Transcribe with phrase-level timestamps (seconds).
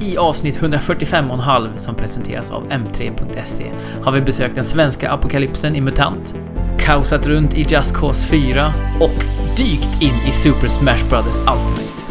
[0.00, 3.64] I avsnitt 145,5 som presenteras av M3.se
[4.02, 6.36] har vi besökt den svenska apokalypsen i MUTANT,
[6.78, 9.24] kaosat runt i Just Cause 4 och
[9.56, 12.05] dykt in i Super Smash Bros Ultimate.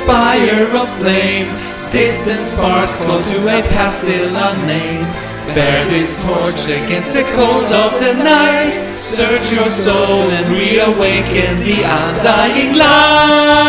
[0.00, 1.48] Spire of flame.
[1.90, 5.12] Distant sparks call to a past still unnamed.
[5.54, 8.94] Bear this torch against the cold of the night.
[8.96, 13.60] Search your soul and reawaken the undying light.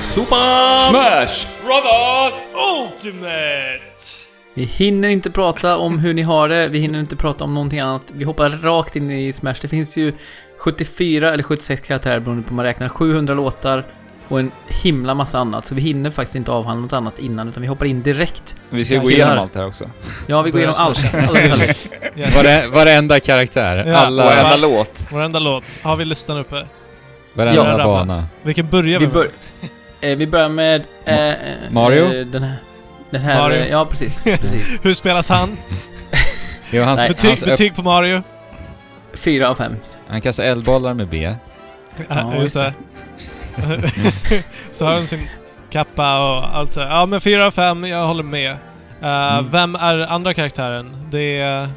[0.00, 0.68] Super!
[0.88, 2.34] Smash Brothers!
[2.54, 3.89] Ultimate!
[4.60, 7.80] Vi hinner inte prata om hur ni har det, vi hinner inte prata om någonting
[7.80, 8.02] annat.
[8.14, 9.54] Vi hoppar rakt in i Smash.
[9.62, 10.12] Det finns ju
[10.58, 13.86] 74 eller 76 karaktärer beroende på hur man räknar, 700 låtar
[14.28, 14.50] och en
[14.82, 15.66] himla massa annat.
[15.66, 18.56] Så vi hinner faktiskt inte avhandla något annat innan, utan vi hoppar in direkt.
[18.70, 19.90] Vi ska Ja, gå vi igenom allt det här också.
[20.26, 21.04] Ja, vi går igenom allt.
[22.16, 22.36] Yes.
[22.36, 25.12] Vare, varenda karaktär, Ja, alla, Varenda låt.
[25.12, 25.80] Varenda låt.
[25.82, 26.66] Har vi listan uppe?
[27.34, 27.84] varenda Ja.
[27.84, 28.26] bana.
[28.42, 29.12] Vilken börjar vi Vi, med?
[29.12, 29.28] bör,
[30.00, 30.84] eh, vi börjar med...
[31.04, 31.34] Eh,
[31.70, 32.04] Mario?
[32.14, 32.56] Eh, den här...
[33.10, 33.38] Den här...
[33.42, 33.56] Mario.
[33.60, 34.24] eh, Ja, precis.
[34.40, 34.80] precis.
[34.84, 35.56] Hur spelas han?
[36.72, 37.08] Jo, hans, Nej.
[37.08, 38.22] Betyg, hans betyg på Mario?
[39.14, 39.76] Fyra av fem.
[40.08, 41.34] han kastar eldbollar med B.
[42.08, 42.72] Ja, just just det.
[44.70, 45.28] så har han sin
[45.70, 46.80] kappa och allt så.
[46.80, 48.50] Ja, men fyra av fem, jag håller med.
[48.50, 48.56] Eh,
[49.02, 49.50] Mm.
[49.50, 50.96] Vem är andra karaktären?
[51.10, 51.68] Det är...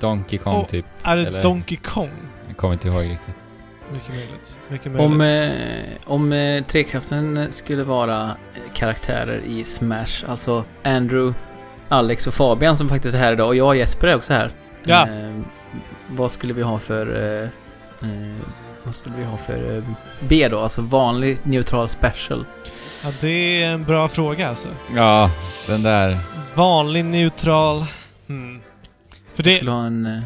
[0.00, 0.66] Donkey Kong Åh.
[0.66, 0.86] typ.
[1.02, 2.10] Är det Eller- Donkey Kong?
[2.48, 3.34] Jag kommer inte ihåg riktigt.
[3.94, 4.58] Mycket möjligt.
[4.68, 5.12] Mycket möjligt.
[5.12, 11.34] Om, eh, om eh, Trekraften skulle vara eh, karaktärer i Smash, alltså Andrew,
[11.88, 14.50] Alex och Fabian som faktiskt är här idag, och jag och Jesper är också här.
[14.84, 15.08] Ja.
[15.08, 15.40] Eh,
[16.08, 17.16] vad skulle vi ha för...
[17.16, 17.48] Eh,
[18.10, 18.36] eh,
[18.84, 19.82] vad skulle vi ha för eh,
[20.20, 20.60] B då?
[20.60, 22.44] Alltså vanlig neutral special.
[23.04, 24.68] Ja, det är en bra fråga alltså.
[24.94, 25.30] Ja,
[25.68, 26.18] den där.
[26.54, 27.84] Vanlig neutral...
[28.26, 28.60] Hmm.
[29.34, 29.50] För det...
[29.50, 30.22] skulle ha en...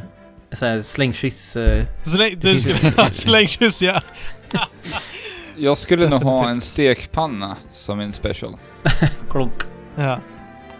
[0.50, 1.56] Eh, så här slängkyss...
[1.56, 4.00] Eh, Släng, du skulle ha slängkyss ja.
[5.56, 8.56] Jag skulle nog ha en stekpanna som en special.
[9.30, 9.52] klonk.
[9.94, 10.18] ja.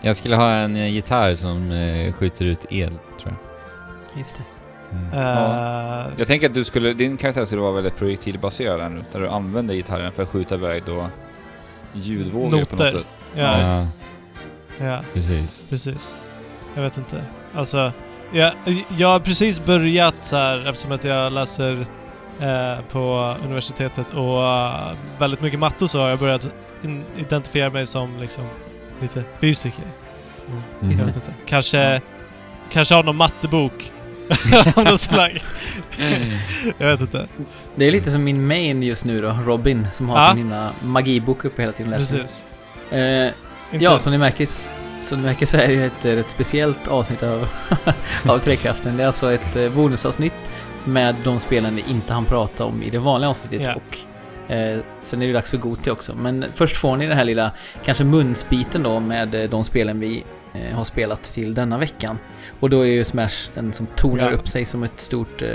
[0.03, 2.89] Jag skulle ha en eh, gitarr som eh, skjuter ut el,
[3.21, 3.37] tror
[4.13, 4.19] jag.
[4.19, 4.43] Just det.
[4.93, 5.09] Mm.
[5.13, 9.21] Eh, Jag tänker att du skulle, din karaktär skulle vara väldigt projektilbaserad här nu, där
[9.21, 11.09] du använder gitarren för att skjuta iväg då
[11.93, 12.91] ljudvågor på något Noter.
[12.93, 13.07] sätt.
[13.35, 13.87] ja, ja,
[14.87, 15.67] ja, precis.
[15.69, 16.19] precis.
[16.75, 17.25] Jag vet inte.
[17.55, 17.93] Alltså,
[18.33, 18.53] jag,
[18.97, 21.87] jag har precis börjat så här eftersom att jag läser
[22.41, 26.49] eh, på universitetet och eh, väldigt mycket matte så har jag börjat
[26.85, 28.45] in, identifiera mig som liksom
[29.01, 29.85] lite fysiker.
[30.49, 30.63] Mm.
[30.83, 30.91] Mm.
[30.99, 31.35] Jag vet inte.
[31.47, 32.01] Kanske,
[32.73, 33.93] kanske har någon mattebok
[34.77, 35.43] av något slag.
[36.79, 37.27] jag vet inte.
[37.77, 40.35] Det är lite som min main just nu då, Robin, som har Ja.
[40.35, 40.55] sin
[40.91, 42.19] magibok uppe hela tiden och läser.
[42.19, 42.47] Precis.
[42.91, 43.31] Eh,
[43.81, 44.47] Ja, som ni märker,
[45.01, 47.49] som ni märker så är det ett eh, rätt speciellt avsnitt av,
[48.27, 48.97] av Trekraften.
[48.97, 50.33] Det är alltså ett eh, bonusavsnitt
[50.85, 53.63] med de spelen vi inte hann prata om i det vanliga avsnittet.
[53.63, 53.75] Ja.
[53.75, 53.99] Och
[54.53, 56.15] eh, sen är det dags för Goti också.
[56.15, 57.51] Men först får ni den här lilla,
[57.85, 62.19] kanske munsbiten då med eh, de spelen vi eh, har spelat till denna veckan.
[62.61, 64.37] Och då är ju Smash den som tornar Ja.
[64.37, 65.43] upp sig som ett stort...
[65.43, 65.49] Eh,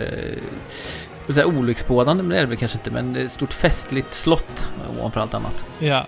[1.45, 2.91] olycksbådande, men det är det väl kanske inte.
[2.91, 5.65] Men ett stort festligt slott ovanför allt annat.
[5.79, 6.05] Ja, Eh,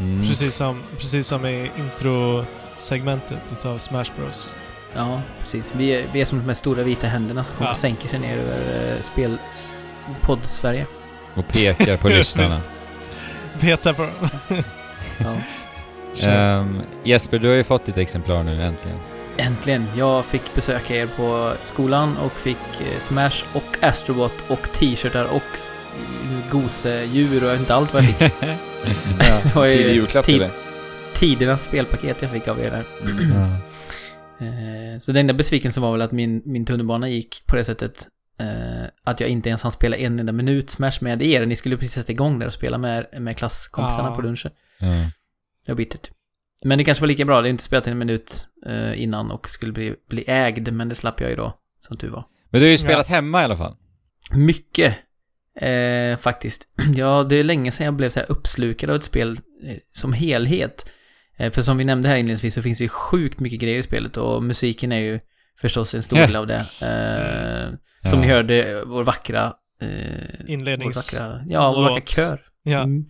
[0.00, 0.20] Mm.
[0.22, 4.56] precis som, precis som i intro-segmentet utav Smash Bros.
[4.94, 5.74] Ja, precis.
[5.76, 7.70] Vi är, vi är som de här stora vita händerna som kommer Ja.
[7.70, 9.36] och sänker sig ner över eh, spel...
[10.22, 10.86] podd-Sverige.
[11.34, 12.48] Och pekar på lyssnarna.
[12.48, 12.72] Visst.
[13.60, 14.12] Peta på dem.
[15.18, 15.34] Ja.
[16.14, 16.60] Kör.
[16.60, 18.98] Ehm, Jesper, du har ju fått ditt exemplar nu äntligen.
[19.36, 19.86] Äntligen!
[19.96, 25.42] Jag fick besöka er på skolan och fick eh, Smash och Astrobot och t-shirtar och
[26.50, 28.32] gosedjur och jag vet inte allt vad jag fick.
[28.42, 29.40] ja.
[29.42, 30.50] Det var Tidig ju julklapp till tid- dig.
[31.14, 32.84] tidernas spelpaket jag fick av er där.
[33.34, 33.58] Ja.
[34.42, 38.08] Eh, Så den enda besvikelsen var väl att min, min tunnelbana gick på det sättet
[38.40, 41.46] eh, att jag inte ens hann spela en enda minut Smash med er.
[41.46, 44.14] Ni skulle precis sätta igång där och spela med, med klasskompisarna Ja.
[44.14, 44.50] på lunchen.
[44.78, 44.86] Ja.
[45.66, 46.10] Det var bittert.
[46.64, 47.42] Men det kanske var lika bra.
[47.42, 50.94] Det är inte spelat en minut eh, innan och skulle bli, bli ägd, men det
[50.94, 52.24] slapp jag ju då, som tur var.
[52.50, 53.76] Men du har ju spelat hemma i alla fall.
[54.32, 54.94] Mycket,
[55.60, 56.68] eh, faktiskt.
[56.96, 60.12] ja, det är länge sedan jag blev så här uppslukad av ett spel eh, som
[60.12, 60.90] helhet.
[61.36, 63.82] Eh, för som vi nämnde här inledningsvis så finns det ju sjukt mycket grejer i
[63.82, 65.20] spelet och musiken är ju
[65.60, 66.54] förstås en stor del av det.
[66.60, 67.74] Eh,
[68.10, 68.26] som Ja.
[68.26, 69.44] ni hörde, vår vackra...
[69.82, 69.88] Eh,
[70.40, 71.20] vår Inlednings...
[71.20, 71.40] vackra...
[71.48, 72.40] Ja, vår vackra kör.
[72.62, 72.82] Ja.
[72.82, 73.04] Mm.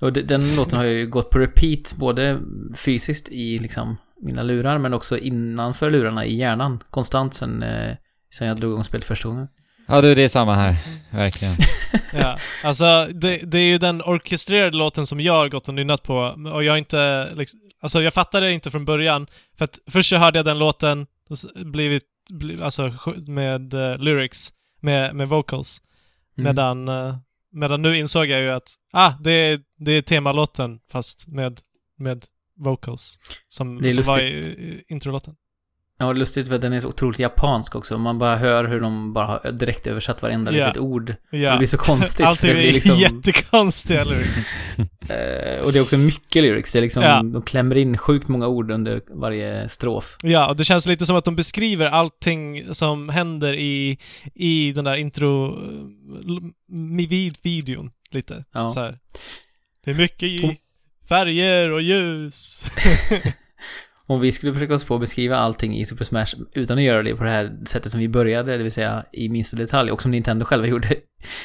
[0.00, 2.40] Och de- den låten har ju gått på repeat, både
[2.76, 6.82] fysiskt i liksom mina lurar, men också innanför lurarna i hjärnan.
[6.90, 7.96] Konstant sen, eh,
[8.34, 9.48] sen jag drog igång spelet första gången.
[9.90, 10.76] Ja du, det är samma här.
[11.10, 11.56] Verkligen.
[12.12, 16.02] Ja, alltså det, det är ju den orkestrerade låten som jag har gått och nynnat
[16.02, 16.14] på
[16.52, 19.26] och jag inte liksom, alltså jag fattade det inte från början.
[19.58, 21.06] För att först så hörde jag den låten,
[21.54, 22.94] blivit, bli, alltså
[23.26, 25.80] med eh, lyrics, med, med vocals.
[26.38, 26.48] Mm.
[26.48, 27.16] Medan, eh,
[27.52, 31.60] medan nu insåg jag ju att, ah, det är, det är temalåten fast med,
[31.98, 32.24] med
[32.56, 33.18] vocals.
[33.48, 35.34] Som, som var i, i introlåten.
[36.00, 37.98] Ja, och lustigt för att den är så otroligt japansk också.
[37.98, 40.66] Man bara hör hur de bara har direkt översatt varenda Ja.
[40.66, 41.14] litet ord.
[41.30, 41.52] Ja.
[41.52, 42.26] Det blir så konstigt.
[42.26, 44.48] Allting blir är liksom, jättekonstiga lyrics.
[45.10, 46.72] eh, och det är också mycket lyrics.
[46.72, 47.22] Det är liksom, Ja.
[47.22, 50.18] de klämmer in sjukt många ord under varje strof.
[50.22, 53.98] Ja, och det känns lite som att de beskriver allting som händer i,
[54.34, 55.46] i den där intro...
[55.46, 55.52] eh,
[58.10, 58.44] lite.
[58.52, 58.68] Ja.
[58.68, 58.98] Så här.
[59.84, 60.58] Det är mycket i
[61.08, 62.62] färger och ljus.
[64.10, 67.02] Om vi skulle försöka oss på att beskriva allting i Super Smash utan att göra
[67.02, 70.02] det på det här sättet som vi började, det vill säga i minsta detalj, och
[70.02, 70.96] som Nintendo själva gjorde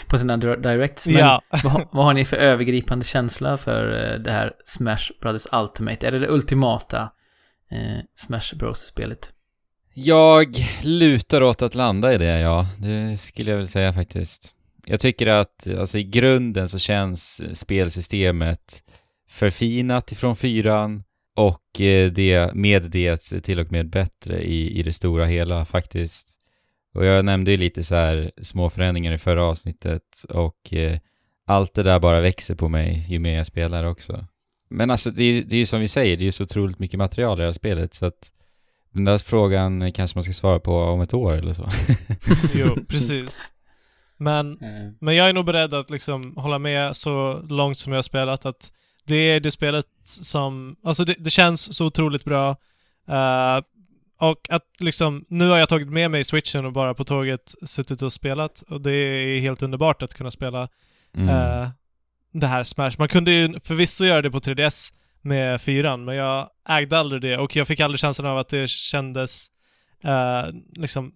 [0.07, 1.07] på sina dir- directs.
[1.07, 1.41] Men ja.
[1.63, 6.07] vad, har- vad har ni för övergripande känsla för eh, det här Smash Brothers Ultimate?
[6.07, 7.01] Är det det ultimata
[7.71, 9.31] eh, Smash Bros-spelet?
[9.94, 12.67] Jag lutar åt att landa i det, ja.
[12.77, 14.51] Det skulle jag väl säga faktiskt.
[14.85, 18.83] Jag tycker att, alltså i grunden så känns spelsystemet
[19.29, 21.03] förfinat ifrån fyran
[21.36, 26.30] och eh, det, med det till och med bättre i, i det stora hela faktiskt.
[26.94, 31.00] Och jag nämnde ju lite så här små förändringar i förra avsnittet och eh,
[31.46, 34.26] allt det där bara växer på mig ju mer jag spelar också.
[34.70, 36.44] Men alltså det är ju det är ju som vi säger, det är ju så
[36.44, 38.32] otroligt mycket material i det här spelet så att
[38.94, 41.70] den där frågan kanske man ska svara på om ett år eller så.
[42.54, 43.52] Jo, precis.
[44.18, 47.98] Men, Eh, men jag är nog beredd att liksom hålla med så långt som jag
[47.98, 48.72] har spelat att
[49.06, 50.75] det är det spelet som...
[50.84, 52.50] Alltså det, det känns så otroligt bra.
[53.10, 53.62] Eh,
[54.19, 58.02] och att liksom, nu har jag tagit med mig switchen och bara på tåget suttit
[58.02, 60.69] och spelat och det är helt underbart att kunna spela
[61.18, 61.30] Mm.
[61.30, 61.69] eh,
[62.31, 62.92] det här Smash.
[62.98, 67.38] Man kunde ju förvisso göra det på 3DS med fyran, men jag ägde aldrig det
[67.38, 69.48] och jag fick aldrig känslan av att det kändes
[70.06, 71.12] eh, liksom.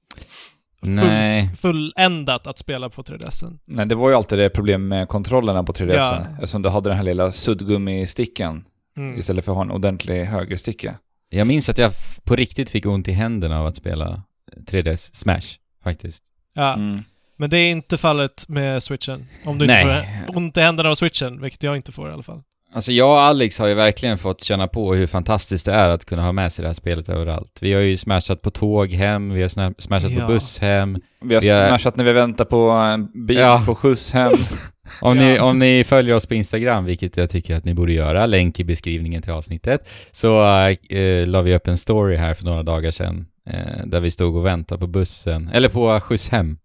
[0.81, 3.59] Fulls, fulländat att spela på 3DSen.
[3.65, 5.93] Nej, det var ju alltid det problem med kontrollerna på 3DS.
[5.95, 6.23] Ja.
[6.33, 8.65] Eftersom du hade den här lilla suddgummisticken
[8.97, 9.19] Mm.
[9.19, 10.95] istället för att ha en ordentlig högersticka.
[11.29, 11.91] Jag minns att jag
[12.23, 14.23] på riktigt fick ont i händerna av att spela
[14.67, 15.41] 3DS Smash,
[15.83, 16.23] faktiskt.
[16.55, 17.03] Ja, Mm.
[17.37, 19.27] men det är inte fallet med switchen.
[19.45, 19.81] Om du Nej.
[19.81, 22.41] inte får ont i händerna av switchen, vilket jag inte får i alla fall.
[22.73, 26.05] Alltså jag och Alex har ju verkligen fått känna på hur fantastiskt det är att
[26.05, 27.57] kunna ha med sig det här spelet överallt.
[27.61, 29.49] Vi har ju smashat på tåg hem, vi har
[29.81, 30.21] smashat Ja.
[30.27, 30.97] på buss hem.
[31.21, 33.63] Vi har Vi har- smashat när vi väntar på en bil Ja.
[33.65, 34.31] på skjuts hem.
[35.01, 35.23] Om, Ja.
[35.23, 38.59] ni, om ni följer oss på Instagram, vilket jag tycker att ni borde göra, länk
[38.59, 40.45] i beskrivningen till avsnittet, så
[40.89, 44.35] äh, la vi upp en story här för några dagar sedan, eh, där vi stod
[44.35, 46.57] och väntade på bussen, eller på skjuts hem.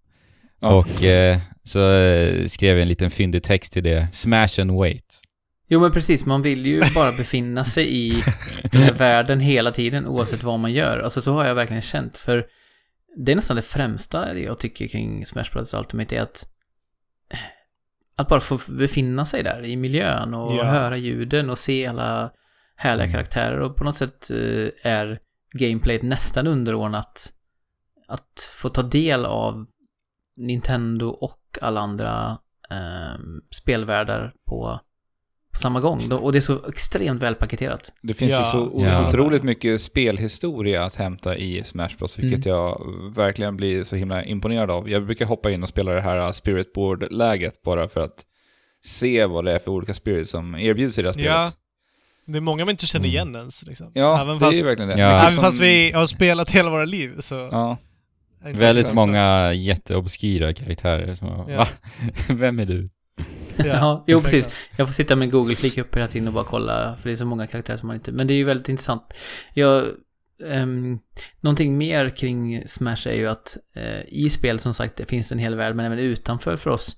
[0.61, 0.69] Ja.
[0.75, 1.79] Och eh, så
[2.49, 5.21] skrev jag en liten fyndig text till det, smash and wait.
[5.69, 8.23] Jo men precis, man vill ju bara befinna sig i
[8.73, 10.99] den här världen hela tiden oavsett vad man gör.
[10.99, 12.47] Alltså så har jag verkligen känt, för
[13.17, 16.45] det är nästan det främsta jag tycker kring Smash Bros Ultimate är att
[18.17, 20.65] att bara få befinna sig där i miljön och Ja.
[20.65, 22.31] höra ljuden och se alla
[22.77, 23.13] härliga Mm.
[23.13, 25.19] karaktärer och på något sätt eh, är
[25.53, 27.33] gameplayet nästan underordnat
[28.09, 29.67] att få ta del av
[30.37, 32.39] Nintendo och alla andra
[32.71, 33.19] eh,
[33.51, 34.81] spelvärldar på,
[35.55, 36.13] på samma gång.
[36.13, 37.93] Och det är så extremt välpaketerat.
[38.03, 38.39] Det finns Ja.
[38.39, 39.07] ju så Ja.
[39.09, 42.59] otroligt mycket spelhistoria att hämta i Smash Bros, vilket Mm.
[42.59, 42.81] jag
[43.17, 44.91] verkligen blir så himla imponerad av.
[44.91, 48.25] Jag brukar hoppa in och spela det här Spirit Board-läget bara för att
[48.85, 51.31] se vad det är för olika spirits som erbjuds i det här spelet.
[51.33, 51.53] Ja.
[52.27, 53.15] Det är många vi inte känner Mm.
[53.15, 53.91] igen ens liksom.
[53.95, 54.99] Ja, även det är fast, ju verkligen det.
[55.01, 55.21] Ja.
[55.21, 57.35] Även som- fast vi har spelat hela våra liv så...
[57.53, 57.77] Ja,
[58.45, 61.57] är Väldigt många jätteobskyra karaktärer som, Ja.
[61.57, 61.67] va?
[62.29, 62.91] Vem är du?
[63.57, 64.49] Ja, jo, precis.
[64.77, 67.17] Jag får sitta med Google Flick upp hela tiden och bara kolla, för det är
[67.17, 68.13] så många karaktärer som man inte...
[68.13, 69.03] Men det är ju väldigt intressant.
[69.55, 69.87] Jag...
[70.39, 70.99] Um,
[71.41, 75.39] någonting mer kring Smash är ju att eh, i spel som sagt det finns en
[75.39, 76.97] hel värld, men även utanför för oss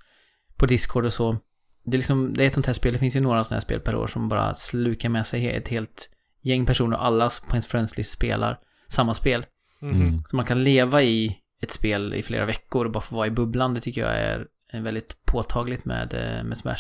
[0.57, 1.37] på Discord och så.
[1.85, 3.65] Det är liksom, det är ett sånt här spel, det finns ju några sådana här
[3.65, 6.11] spel per år som bara slukar med sig ett helt
[6.43, 8.59] gäng personer, alla på ens friendslist spelar
[8.89, 9.47] samma spel.
[9.83, 10.21] Mm.
[10.27, 13.31] Så man kan leva i ett spel i flera veckor och bara få vara i
[13.31, 14.47] bubblan, det tycker jag är
[14.83, 16.77] väldigt påtagligt med, eh, med Smash.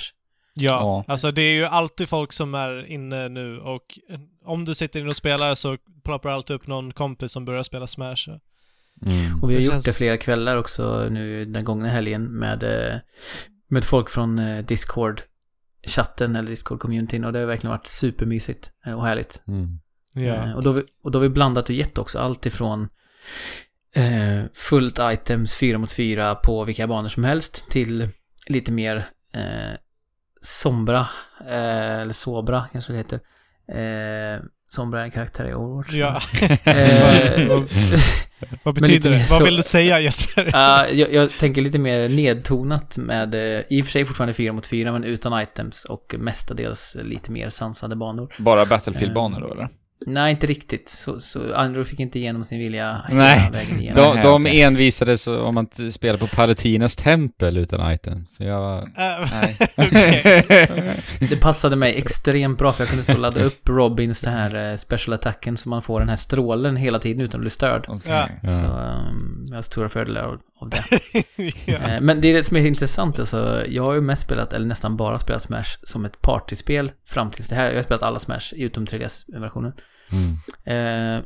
[0.54, 1.04] Ja, Ja.
[1.12, 5.00] alltså det är ju alltid folk som är inne nu och eh, om du sitter
[5.00, 8.28] inne och spelar så ploppar alltid upp någon kompis som börjar spela Smash.
[8.28, 9.42] Mm.
[9.42, 12.62] Och vi har Det gjort känns- det flera kvällar också nu den gångna helgen med,
[12.62, 12.98] eh,
[13.68, 15.22] med folk från eh, Discord.
[15.88, 19.42] chatten eller Discord-communityn och det har verkligen varit supermysigt och härligt.
[19.48, 19.78] Mm.
[20.14, 20.54] Ja.
[20.54, 22.88] Och, då, har vi- och då har vi blandat och gett också, allt ifrån
[23.96, 28.08] eh, fullt items 4 mot 4 på vilka banor som helst till
[28.46, 28.96] lite mer
[29.34, 29.76] eh,
[30.40, 31.00] sombra,
[31.48, 33.20] eh, eller sobra kanske det heter.
[33.72, 35.92] Eh, sombra är en karaktär i Overwatch.
[35.92, 36.20] Ja.
[36.72, 37.46] Eh,
[38.62, 39.26] Vad- betyder det?
[39.30, 40.50] Vad vill du säga Jesper?
[40.52, 44.52] Ja, jag, jag tänker lite mer nedtonat med, eh, i och för sig fortfarande 4
[44.52, 48.34] mot 4 men utan items och mestadels lite mer sansade banor.
[48.38, 49.68] Bara Battlefield-banor då eller?
[50.06, 50.88] Nej, inte riktigt.
[50.88, 54.04] Så, så Andrew fick inte igenom sin vilja Nej, vägen igenom.
[54.04, 58.26] De, Nej, de envisades om att spela på Palatinas tempel utan item.
[58.26, 58.78] Så jag...
[58.78, 58.88] Äh,
[59.32, 59.56] Nej.
[59.76, 60.96] Okej.
[61.30, 64.70] Det passade mig extremt bra för jag kunde stå och ladda upp Robins den här
[64.70, 67.84] eh, special attacken så man får den här strålen hela tiden utan att bli störd.
[67.88, 68.26] Okej.
[68.42, 68.48] Ja.
[68.48, 70.82] Så um, jag har stora fördelar av, av det.
[71.64, 71.74] ja.
[71.74, 73.64] Eh, Men det är det som är intressant alltså.
[73.68, 77.48] Jag har ju mest spelat, eller nästan bara spelat Smash som ett partyspel fram tills
[77.48, 77.68] det här.
[77.68, 79.72] Jag har spelat alla Smash utom 3DS-versionen.
[80.12, 81.18] Mm.
[81.18, 81.24] Eh,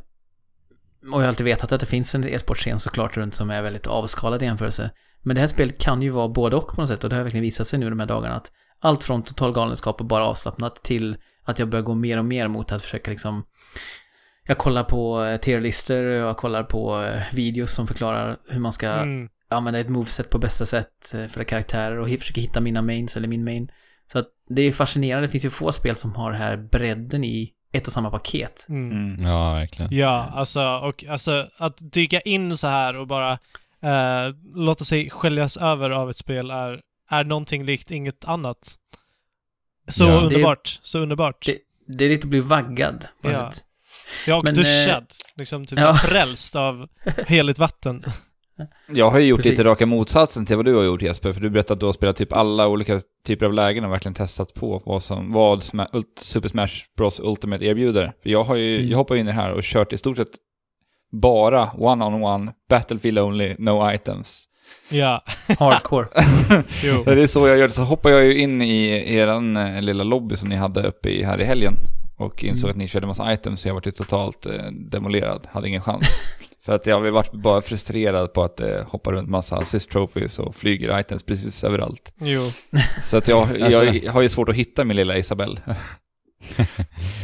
[1.13, 3.87] och jag har alltid vetat att det finns en e-sportscen såklart runt som är väldigt
[3.87, 4.91] avskalad i jämförelse.
[5.21, 7.23] Men det här spelet kan ju vara både och på något sätt och det har
[7.23, 10.75] verkligen visat sig nu de här dagarna att allt från total galenskap och bara avslappnat
[10.75, 13.43] till att jag börjar gå mer och mer mot att försöka liksom
[14.47, 18.71] jag kollar på eh, tierlistor och jag kollar på eh, videos som förklarar hur man
[18.71, 19.29] ska Mm.
[19.49, 23.43] använda ett moveset på bästa sätt för karaktärer och försöka hitta mina mains eller min
[23.43, 23.71] main.
[24.11, 25.27] Så att det är fascinerande.
[25.27, 28.65] Det finns ju få spel som har den här bredden i ett och samma paket.
[28.69, 28.91] Mm.
[28.91, 29.27] Mm.
[29.27, 29.93] Ja, verkligen.
[29.95, 33.31] Ja, alltså, och alltså att dyka in så här och bara
[33.83, 38.75] eh, låta sig sköljas över av ett spel är, är någonting likt inget annat.
[39.87, 40.09] Så Ja.
[40.09, 41.45] Det är- underbart, så underbart.
[41.45, 41.57] Det,
[41.97, 43.51] det är lite att bli vaggad på Ja.
[43.51, 43.63] sätt.
[44.27, 45.85] Jag och men, duschad, liksom typ ja.
[45.87, 45.93] ja.
[45.95, 46.87] frälst av
[47.27, 48.03] heligt vatten.
[48.93, 49.51] Jag har ju gjort Precis.
[49.57, 51.93] lite raka motsatsen till vad du har gjort Jesper, för du berättade att du har
[51.93, 55.63] spelat typ alla olika typer av lägen och verkligen testat på vad som, vad
[56.19, 58.13] Super Smash Bros Ultimate erbjuder.
[58.23, 58.89] För jag har ju, Mm.
[58.89, 60.27] jag hoppar in i det här och kört i stort sett
[61.11, 64.43] bara one-on-one, Battlefield only, no items.
[64.89, 65.23] Ja,
[65.59, 66.07] Hardcore.
[66.83, 67.03] jo.
[67.05, 70.03] Det är så jag gör det, så hoppar jag ju in i eran eh, lilla
[70.03, 71.73] lobby som ni hade uppe i här i helgen.
[72.17, 72.71] Och insåg Mm.
[72.71, 76.21] att ni körde massa items så jag var totalt eh, demolerad, hade ingen chans.
[76.65, 79.89] För att jag har varit bara frustrerad på att det eh, hoppar runt massa assist
[79.89, 82.13] trophies och flyger items precis överallt.
[82.19, 82.41] Jo.
[83.03, 85.61] Så att jag, Alltså- jag har ju svårt att hitta min lilla Isabelle.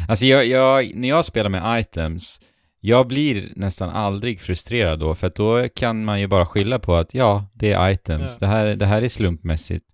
[0.08, 2.40] Alltså jag, jag, när jag spelar med items,
[2.80, 6.96] jag blir nästan aldrig frustrerad då, för att då kan man ju bara skylla på
[6.96, 8.48] att ja, det är items, Ja.
[8.48, 9.86] det, här, det här är slumpmässigt.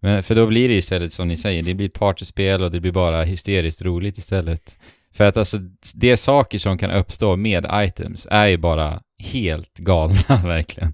[0.00, 2.80] Men, för då blir det istället som ni säger, det blir ett partyspel och det
[2.80, 4.78] blir bara hysteriskt roligt istället.
[5.16, 5.58] För att alltså,
[5.94, 10.92] det saker som kan uppstå med items är ju bara helt galna verkligen.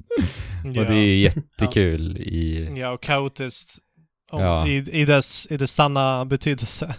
[0.74, 0.80] Ja.
[0.80, 2.72] Och det är ju jättekul i...
[2.76, 3.78] ja, och kaotiskt.
[4.30, 4.66] Om, Ja.
[4.68, 6.94] i, i, dess, I dess sanna betydelse.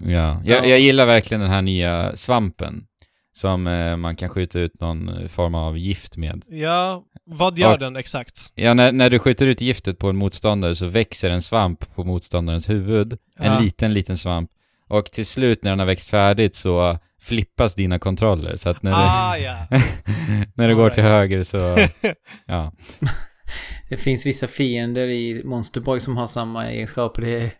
[0.00, 2.84] Ja, jag, jag gillar verkligen den här nya svampen.
[3.32, 6.42] Som eh, man kan skjuta ut någon form av gift med.
[6.48, 8.52] Ja, vad gör Och- den exakt?
[8.54, 12.04] Ja, när, när du skjuter ut giftet på en motståndare så växer en svamp på
[12.04, 13.12] motståndarens huvud.
[13.38, 13.58] En Ja.
[13.60, 14.50] liten, liten svamp.
[14.98, 18.56] Och till slut när den har växt färdigt så flippas dina kontroller.
[18.56, 19.34] Så att när, Ah,
[19.70, 19.76] du,
[20.54, 21.18] när du går till Alright.
[21.20, 21.76] höger så...
[22.46, 22.72] Ja.
[23.88, 27.22] Det finns vissa fiender i Monster Boy som har samma egenskaper.
[27.22, 27.50] Det,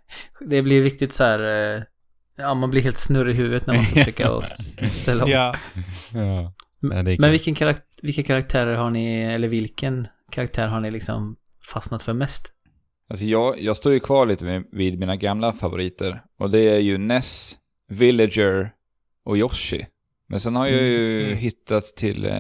[0.40, 1.74] det blir riktigt så här...
[1.76, 1.82] eh,
[2.36, 4.30] Ja, man blir helt snurrig i huvudet när man ska försöka
[4.90, 5.30] ställa om.
[5.30, 5.54] ja.
[6.14, 6.52] ja.
[6.80, 11.36] Men vilken karak- vilka karaktärer har ni, eller vilken karaktär har ni liksom
[11.72, 12.52] fastnat för mest?
[13.10, 16.22] Alltså jag, jag står ju kvar lite vid mina gamla favoriter.
[16.38, 17.58] Och det är ju Ness,
[17.88, 18.72] Villager
[19.24, 19.86] och Yoshi.
[20.28, 21.38] Men sen har jag ju Mm.
[21.38, 22.32] hittat till eh,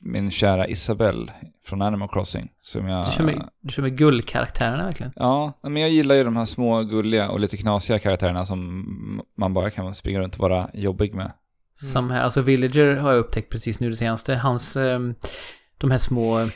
[0.00, 1.32] min kära Isabelle
[1.64, 2.48] från Animal Crossing.
[2.62, 3.04] Som jag...
[3.06, 5.12] Du kör med, du kör med guldkaraktärerna verkligen.
[5.16, 9.54] Ja, men jag gillar ju de här små gulliga och lite knasiga karaktärerna som man
[9.54, 11.32] bara kan springa runt och vara jobbig med.
[11.74, 12.22] Samma här.
[12.22, 14.34] Alltså Villager har jag upptäckt precis nu det senaste.
[14.34, 14.76] Hans...
[14.76, 15.14] ehm,
[15.78, 16.48] de här små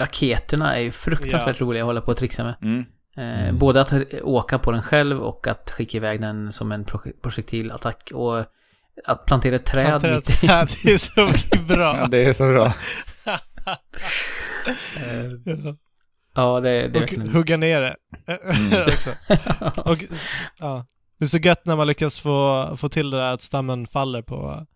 [0.00, 2.54] raketerna är ju fruktansvärt roliga att hålla på och trixa med.
[2.62, 2.84] Mm.
[3.16, 3.58] Mm.
[3.58, 8.10] Både att åka på den själv och att skicka iväg den som en projek- projektilattack.
[8.14, 8.44] Och
[9.06, 10.32] att plantera ett träd Plantera mitt i...
[10.32, 11.32] träd, det är så
[11.64, 12.06] bra.
[12.10, 12.72] det är så bra.
[16.34, 17.28] Ja, det, det är och verkligen...
[17.28, 17.96] hugga ner det.
[18.26, 18.88] Mm.
[19.84, 19.98] Och,
[20.58, 20.86] ja.
[21.18, 24.22] Det är så gött när man lyckas få, få till det där att stammen faller
[24.22, 24.66] på,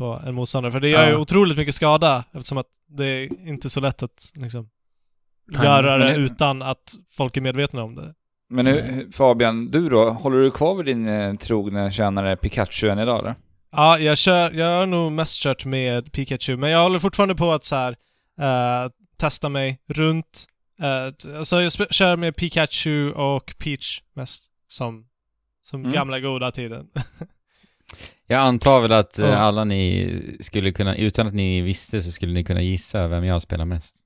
[0.00, 0.72] på en motståndare.
[0.72, 1.18] För det gör ju Ja.
[1.18, 4.68] otroligt mycket skada eftersom att det är inte så lätt att liksom
[5.52, 5.64] Timing.
[5.64, 8.14] göra det utan att folk är medvetna om det.
[8.48, 10.10] Men nu, Fabian, du då?
[10.10, 13.34] Håller du kvar vid din eh, trogna tjänare Pikachu än idag eller?
[13.72, 17.52] Ja, jag, kör, jag har nog mest kört med Pikachu, men jag håller fortfarande på
[17.52, 17.96] att så här,
[18.40, 20.46] eh, testa mig runt.
[20.82, 24.44] Uh, alltså jag kör med Pikachu och Peach mest.
[24.68, 25.04] som,
[25.62, 25.92] som Mm.
[25.92, 26.86] gamla goda tiden.
[28.26, 29.36] Jag antar väl att eh, Ja.
[29.36, 33.42] alla ni skulle kunna, utan att ni visste så skulle ni kunna gissa vem jag
[33.42, 33.96] spelar mest.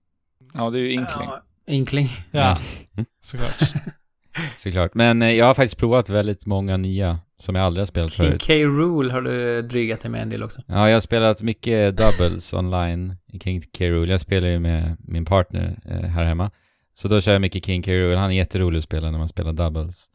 [0.55, 1.29] Ja, det är ju Inkling.
[1.29, 2.09] Ja, Inkling.
[2.31, 2.59] Ja,
[2.95, 3.07] Mm.
[3.23, 3.59] såklart.
[4.57, 4.95] Såklart.
[4.95, 8.27] Men eh, jag har faktiskt provat väldigt många nya som jag aldrig har spelat King
[8.27, 8.47] förut.
[8.47, 8.53] K.
[8.55, 10.63] Rule har du drygat dig med en del också.
[10.67, 13.85] Ja, jag har spelat mycket doubles online i King K.
[13.85, 14.09] Rool.
[14.11, 16.51] Jag spelar ju med min partner eh, här hemma.
[16.95, 17.91] Så då kör jag mycket King K.
[17.93, 18.17] Rool.
[18.17, 20.07] Han är jätterolig att spela när man spelar doubles.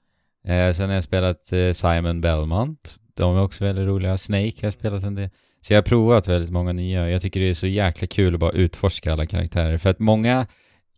[0.48, 2.96] Eh, sen har jag spelat eh, Simon Belmont.
[3.17, 4.17] De är också väldigt roliga.
[4.17, 5.29] Snake har jag spelat en del.
[5.62, 7.10] Så jag har provat väldigt många nya.
[7.10, 9.77] Jag tycker det är så jäkla kul att bara utforska alla karaktärer.
[9.77, 10.48] För att många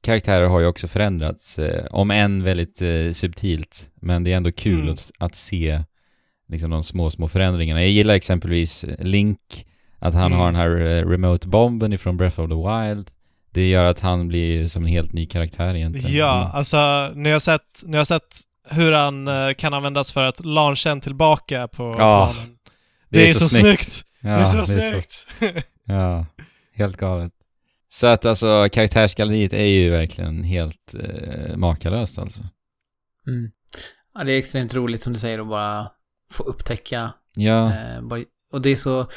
[0.03, 1.59] karaktärer har ju också förändrats.
[1.59, 3.89] Eh, om än väldigt eh, subtilt.
[3.95, 4.93] Men det är ändå kul Mm.
[4.93, 5.83] att, att se
[6.47, 7.81] liksom de små, små förändringarna.
[7.81, 9.65] Jag gillar exempelvis Link,
[9.99, 10.39] att han Mm.
[10.39, 13.07] har den här eh, remote-bomben ifrån Breath of the Wild.
[13.53, 16.17] Det gör att han blir som en helt ny karaktär egentligen.
[16.17, 16.49] Ja, Mm.
[16.53, 18.37] alltså ni har sett, ni har sett
[18.69, 22.57] hur han eh, kan användas för att launcha en tillbaka på Ja, planen.
[23.09, 24.01] Det, är, så, snyggt!
[24.21, 25.65] Ja, det är så det är så- snyggt!
[25.85, 26.25] Ja,
[26.73, 27.31] helt galet.
[27.89, 32.41] Så att alltså karaktärsgalleriet är ju verkligen helt eh, makalöst alltså.
[33.27, 33.51] Mm.
[34.13, 35.91] Ja, det är extremt roligt som du säger att bara
[36.31, 37.13] få upptäcka.
[37.35, 39.07] Ja, Eh, bara, och det är så,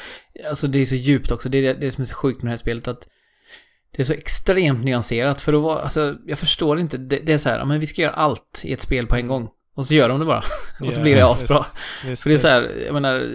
[0.49, 1.49] alltså det är så djupt också.
[1.49, 3.07] Det är det, det som är så sjukt med det här spelet att
[3.95, 6.97] det är så extremt nyanserat för att vara, alltså jag förstår inte.
[6.97, 9.27] Det, det är så här, men vi ska göra allt i ett spel på en
[9.27, 9.49] gång.
[9.75, 10.43] Och så gör de det bara.
[10.85, 11.65] och så blir det asbra.
[12.05, 13.31] Visst, För det är så här, jag menar,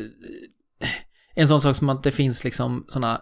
[1.35, 3.21] en sån sak som att det finns liksom såna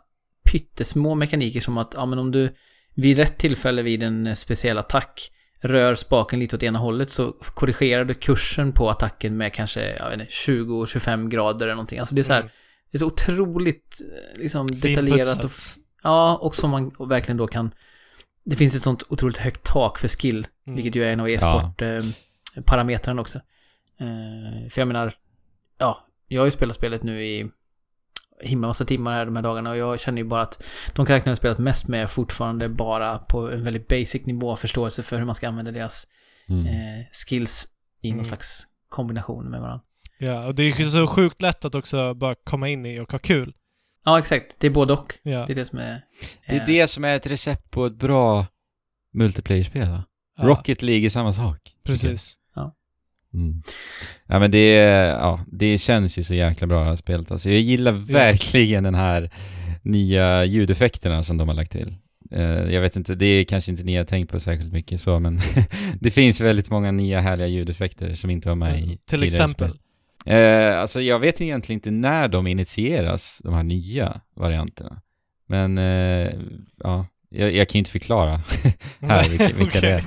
[0.51, 2.55] pyttesmå mekaniker som att, ja men om du
[2.95, 5.31] vid rätt tillfälle vid en speciell attack
[5.61, 10.11] rör spaken lite åt ena hållet så korrigerar du kursen på attacken med kanske, jag
[10.11, 11.99] vet inte, 20-25 grader eller någonting.
[11.99, 12.53] Alltså det är så här, Mm.
[12.91, 15.79] det är så otroligt eh, liksom detaljerat och, Finputsat.
[16.03, 17.75] Ja, och som man verkligen då kan
[18.45, 20.77] det finns ett sånt otroligt högt tak för skill, Mm.
[20.77, 23.39] vilket ju är en av e-sport-parametrarna också.
[24.01, 25.13] Eh, för jag menar,
[25.79, 27.51] ja, jag har ju spelat spelet nu i
[28.43, 30.63] himla massa timmar här de här dagarna och jag känner ju bara att
[30.95, 34.57] de karaktärerna jag spelat mest med är fortfarande bara på en väldigt basic nivå av
[34.57, 36.07] förståelse för hur man ska använda deras
[36.49, 36.67] mm.
[36.67, 37.69] eh, skills
[38.03, 38.25] i någon Mm.
[38.25, 39.85] slags kombination med varandra.
[40.19, 43.13] Ja, och det är ju så sjukt lätt att också bara komma in i och
[43.13, 43.55] ha kul.
[44.09, 44.57] Ja, exakt.
[44.61, 45.15] Det är både och.
[45.23, 45.47] Ja.
[45.47, 46.01] Det är det som är...
[46.47, 48.47] det är eh, det som är ett recept på ett bra
[49.15, 50.05] multiplayer-spel va?
[50.39, 51.59] ja, Rocket League är samma sak.
[51.85, 52.35] Precis.
[53.35, 53.63] Mm.
[54.27, 54.75] Ja men det,
[55.21, 57.31] ja, det känns ju så jäkla bra det här spelet.
[57.31, 59.31] Alltså, jag gillar verkligen den här
[59.83, 61.95] nya ljudeffekterna som de har lagt till.
[62.31, 65.19] Eh, jag vet inte, det är kanske inte ni har tänkt på särskilt mycket så,
[65.19, 65.41] men
[66.01, 69.69] det finns väldigt många nya härliga ljudeffekter som inte var med i Till exempel.
[69.69, 69.81] spel.
[70.27, 75.01] Eh, alltså jag vet egentligen inte när de initieras, de här nya varianterna.
[75.49, 76.33] Men, eh,
[76.85, 78.41] ja, jag, jag kan ju inte förklara
[79.01, 80.05] här vilka, vilka det är.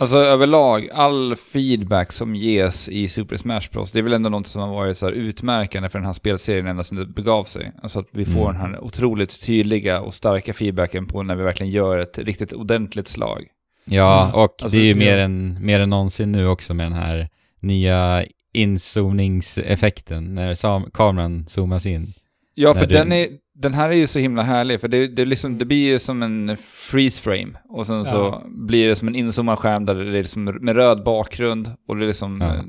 [0.00, 3.92] Alltså överlag, all feedback som ges i Super Smash Bros.
[3.92, 6.84] Det är väl ändå något som har varit så utmärkande för den här spelserien ända
[6.84, 7.72] sedan det begav sig.
[7.82, 8.52] Alltså att vi får Mm.
[8.52, 13.08] den här otroligt tydliga och starka feedbacken på när vi verkligen gör ett riktigt ordentligt
[13.08, 13.46] slag.
[13.90, 14.34] Ja, Mm.
[14.34, 14.96] och Alltså, det är ju ja.
[14.96, 17.28] mer än, mer än någonsin nu också med den här
[17.60, 22.12] nya inzoomningseffekten när kameran zoomas in.
[22.54, 25.24] Ja, för du- den, är, den här är ju så himla härlig, för det, det,
[25.24, 27.52] liksom, det blir ju som en freeze frame.
[27.68, 28.42] Och sen så Ja.
[28.46, 31.70] blir det som en inzoomad skärm där det är liksom med röd bakgrund.
[31.88, 32.40] Och det är liksom...
[32.40, 32.54] Ja.
[32.54, 32.62] eh,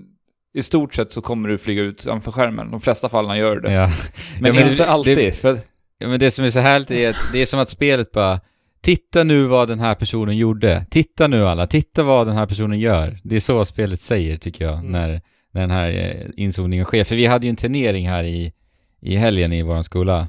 [0.54, 2.72] I stort sett så kommer du flyga ut framför skärmen.
[2.72, 3.72] De flesta fallen gör det.
[3.74, 3.90] Ja.
[4.42, 5.18] Men, men inte det- alltid.
[5.18, 5.58] det- för,
[5.98, 8.40] ja, men det som är så härligt är att det är som att spelet bara
[8.82, 10.86] Titta nu vad den här personen gjorde.
[10.90, 11.68] Titta nu alla.
[11.68, 13.20] Titta vad den här personen gör.
[13.24, 14.92] Det är så spelet säger tycker jag Mm.
[14.92, 17.04] när, när den här eh, inzoomningen sker.
[17.04, 18.54] För vi hade ju en turnering här i,
[19.02, 20.28] i helgen i våran skola.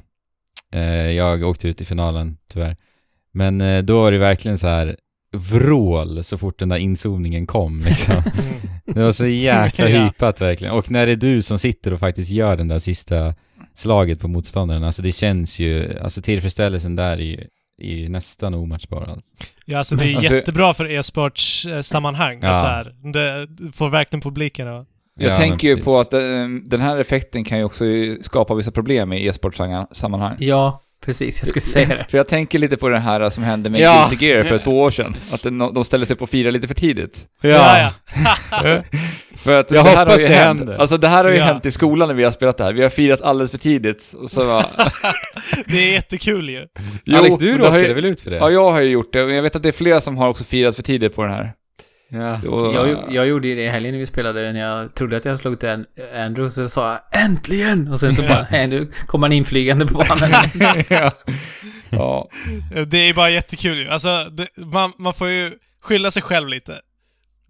[0.73, 2.77] Eh, jag åkte ut i finalen tyvärr.
[3.33, 4.97] Men eh, då var det verkligen så här
[5.33, 8.15] vrål så fort den där inzoomningen kom liksom.
[8.85, 8.99] Mm.
[8.99, 10.03] Det var så jäkla Ja.
[10.03, 10.73] hypat verkligen.
[10.73, 13.33] Och när det är du som sitter och faktiskt gör den där sista
[13.73, 17.47] slaget på motståndaren, alltså det känns ju, alltså tillfredsställelsen där är ju,
[17.85, 19.29] är ju nästan omatchbar alltså.
[19.65, 22.39] Ja, alltså det är Alltså- jättebra för e-sports-sammanhang.
[22.41, 22.53] Ja.
[22.53, 22.95] Så här.
[23.13, 24.87] Det får verkligen publiken att...
[25.19, 26.19] jag Ja, tänker ju på att eh,
[26.63, 27.83] den här effekten kan ju också
[28.21, 30.35] skapa vissa problem i e-sportsammanhang.
[30.39, 31.39] Ja, precis.
[31.41, 32.05] Jag skulle säga det.
[32.09, 34.07] För jag tänker lite på det här som hände med Ja.
[34.09, 35.15] Guilty Gear för två år sedan.
[35.31, 37.25] Att de ställde sig på att fira lite för tidigt.
[37.41, 37.93] ja.
[39.35, 40.59] För att Jag det här hoppas har ju det hänt.
[40.59, 40.77] händer.
[40.77, 41.43] Alltså det här har ju Ja.
[41.43, 42.73] hänt i skolan när vi har spelat det här.
[42.73, 44.13] Vi har firat alldeles för tidigt.
[44.21, 44.65] Och så bara,
[45.65, 46.65] Det är jättekul ju.
[47.05, 48.37] Jo, Alex, du råkade väl ut för det?
[48.37, 49.25] Ja, jag har ju gjort det.
[49.25, 51.31] Men jag vet att det är flera som har också firat för tidigt på den
[51.31, 51.53] här.
[52.13, 52.41] Ja.
[52.49, 55.25] Och, Jag, jag gjorde ju det i helgen när vi spelade, när jag trodde att
[55.25, 57.87] jag slagit An- Andrew, så sa jag äntligen!
[57.87, 60.29] Och sen så bara, Andrew kom han inflygande på banan.
[60.89, 61.11] ja.
[61.89, 62.29] Ja,
[62.87, 63.89] Det är bara jättekul ju.
[63.89, 66.79] Alltså, det, man, man får ju skylla sig själv lite.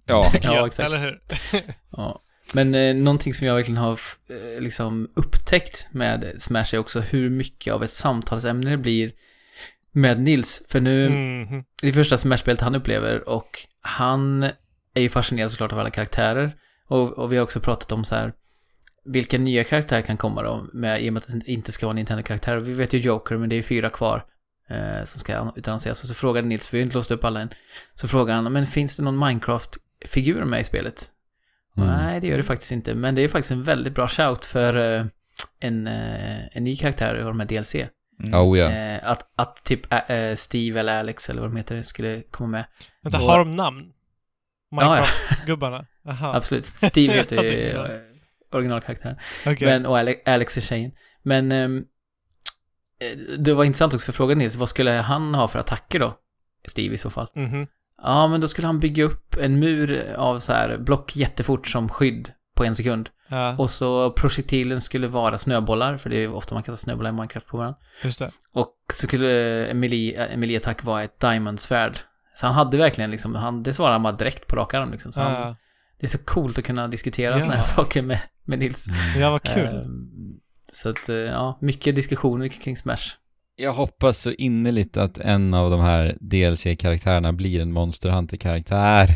[0.06, 0.32] ja.
[0.41, 0.86] Ja, jag, exakt.
[0.86, 1.19] Eller hur?
[1.97, 2.21] Ja.
[2.54, 3.91] Men eh, någonting som jag verkligen har
[4.30, 9.12] eh, liksom upptäckt med Smash är också hur mycket av ett samtalsämne det blir
[9.92, 10.64] med Nils.
[10.68, 11.64] För nu, Mhm.
[11.82, 13.50] det är första Smash-spelet han upplever och
[13.82, 14.44] han
[14.94, 16.52] är ju fascinerad såklart av alla karaktärer.
[16.88, 18.34] Och, och vi har också pratat om så här
[19.06, 21.96] vilka nya karaktärer kan komma då, med, i och med att det inte ska vara
[21.96, 22.60] Nintendo-karaktärer.
[22.60, 24.26] Vi vet ju Joker, men det är fyra kvar
[24.70, 26.02] eh, som ska utannonseras.
[26.02, 27.50] Och så frågade Nils, för vi har inte låst upp alla än,
[27.94, 31.08] så frågade han, men finns det någon Minecraft-figur med i spelet?
[31.78, 31.90] Mm.
[31.90, 32.96] Nej, det gör det faktiskt inte.
[32.96, 35.06] Men det är faktiskt en väldigt bra shout för eh,
[35.60, 37.76] en, eh, en ny karaktär i de här DLC.
[38.24, 38.40] Mm.
[38.42, 38.70] Oh ja.
[38.72, 42.66] Eh, att, att typ eh, Steve eller Alex eller vad de heter skulle komma med.
[43.02, 43.92] Vänta, Och- har de namn?
[44.72, 45.86] Minecraft-gubbarna?
[46.22, 46.66] Absolut.
[46.66, 47.86] Steve heter ju eh,
[48.52, 49.16] originalkaraktären.
[49.46, 49.68] Okej.
[49.68, 50.92] Men, och Ale- Alex är tjejen.
[51.24, 51.78] Men ehm,
[53.02, 56.18] eh, det var intressant också för frågan Nils, vad skulle han ha för attacker då?
[56.68, 57.28] Steve i så fall.
[57.36, 57.68] Mhm.
[58.04, 61.90] Ja, men då skulle han bygga upp en mur av så här block jättefort som
[61.90, 63.10] skydd på en sekund.
[63.32, 67.13] Ja, Och så projektilen skulle vara snöbollar, för det är ofta man kastar snöbollar i
[67.13, 67.80] Minecraft på varandra.
[68.04, 68.32] just det.
[68.54, 71.98] Och så skulle en melee- en melee-attack vara ett diamond-svärd.
[72.36, 75.12] Så han hade verkligen liksom, han, det svarade han bara direkt på rak arm liksom.
[75.12, 75.56] Så han, Ja,
[76.00, 77.39] det är så coolt att kunna diskutera Ja.
[77.39, 78.88] sådana här saker med, med Nils.
[79.17, 79.65] ja, vad kul.
[79.67, 80.10] Ehm,
[80.72, 83.04] så att, eh, ja, mycket diskussioner kring Smash.
[83.56, 89.15] Jag hoppas så innerligt att en av de här DLC-karaktärerna blir en Monster Hunter-karaktär.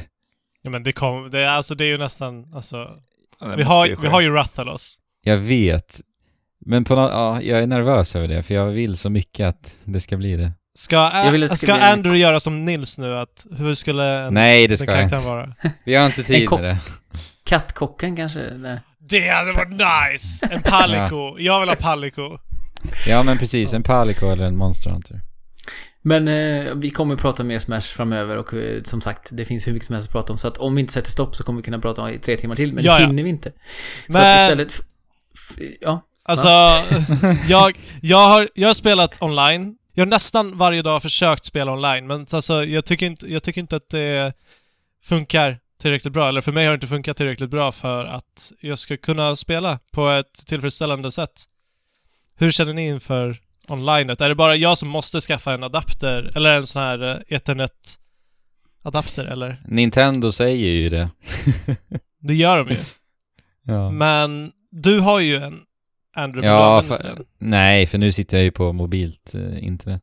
[0.61, 2.87] Ja, men det kom, det, är- alltså, det är ju nästan, alltså,
[3.57, 4.97] vi har, ju vi har ju Rathalos.
[5.23, 6.01] Jag vet.
[6.65, 9.75] Men på något, ja, jag är nervös över det, för jag vill så mycket att
[9.83, 10.51] det ska bli det.
[10.77, 13.17] Ska, ska, ska bli en- Andrew göra som Nils nu?
[13.17, 15.15] Att, hur skulle en, Nej, det ska jag inte.
[15.15, 15.53] vara?
[15.85, 16.77] Vi har inte tid med det.
[17.45, 18.39] Kattkocken kanske?
[18.57, 18.79] Nej.
[19.09, 19.69] Det hade varit
[20.11, 20.47] nice!
[20.51, 21.39] En Palico.
[21.39, 22.37] Jag vill ha Palico.
[23.07, 23.73] Ja, men precis.
[23.73, 25.21] En Palico eller en Monster Hunter.
[26.07, 29.73] Men eh, vi kommer prata mer Smash framöver och eh, som sagt, det finns hur
[29.73, 30.37] mycket som helst att prata om.
[30.37, 32.37] Så att om vi inte sätter stopp så kommer vi kunna prata om i tre
[32.37, 33.49] timmar till, men Ja, det hinner vi inte.
[33.49, 33.55] Så
[34.07, 34.85] Men- att istället...
[35.81, 36.47] ja, Alltså,
[37.47, 39.75] jag, jag, har, jag har spelat online.
[39.93, 43.61] Jag har nästan varje dag försökt spela online, men alltså, jag, tycker inte, jag tycker
[43.61, 44.33] inte att det
[45.03, 46.27] funkar tillräckligt bra.
[46.29, 49.79] Eller för mig har det inte funkat tillräckligt bra för att jag ska kunna spela
[49.91, 51.43] på ett tillfredsställande sätt.
[52.37, 54.21] Hur känner ni inför onlinet?
[54.21, 59.25] Är det bara jag som måste skaffa en adapter, eller en sån här eh, ethernet-adapter,
[59.25, 59.61] eller?
[59.67, 61.09] Nintendo säger ju det.
[62.19, 62.77] Det gör de ju.
[63.67, 63.91] Ja.
[63.91, 65.59] Men du har ju en
[66.15, 70.01] Android, Ja, för, nej, för nu sitter jag ju på mobilt eh, internet.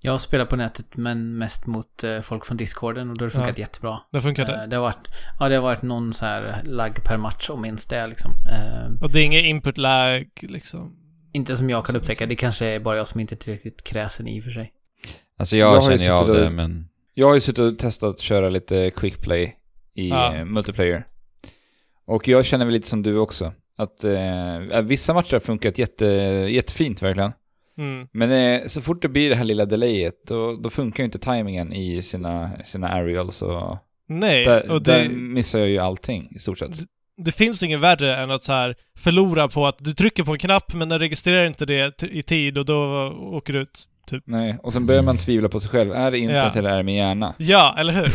[0.00, 3.34] jag spelar på nätet, men mest mot eh, folk från Discorden och då har det
[3.34, 4.00] funkat jättebra.
[4.12, 4.62] Det funkar det.
[4.62, 7.62] Eh, det har varit, ja det har varit någon så här lagg per match om
[7.62, 8.32] minst det liksom.
[8.52, 10.96] Eh, Och det är inget input lag liksom.
[11.32, 14.28] Inte som jag kan upptäcka, det kanske är bara jag som inte är tillräckligt kräsen
[14.28, 14.72] i och för sig.
[15.36, 16.88] Alltså jag, Jag har ju känner ju av suttit och- det, men...
[17.14, 19.56] Jag har ju suttit och testat att köra lite quick play
[19.94, 20.34] i Ja.
[20.34, 21.06] eh, multiplayer.
[22.04, 23.52] Och jag känner väl lite som du också.
[23.76, 26.04] Att eh, vissa matcher har funkat jätte,
[26.50, 27.32] jättefint verkligen.
[27.78, 28.08] Mm.
[28.12, 31.18] Men eh, så fort det blir det här lilla delayet, då, då funkar ju inte
[31.18, 33.78] timingen i sina, sina aerials och...
[34.08, 36.70] Nej, Där, och där det, missar jag ju allting i stort sett.
[37.16, 40.38] Det finns inget värre än att så här förlora på att du trycker på en
[40.38, 43.88] knapp men den registrerar inte det i tid och då åker du ut.
[44.06, 44.22] Typ.
[44.26, 45.92] Nej, och sen börjar man tvivla på sig själv.
[45.92, 46.58] Är det internet Ja.
[46.58, 47.34] eller är det min hjärna?
[47.38, 48.12] Ja, eller hur?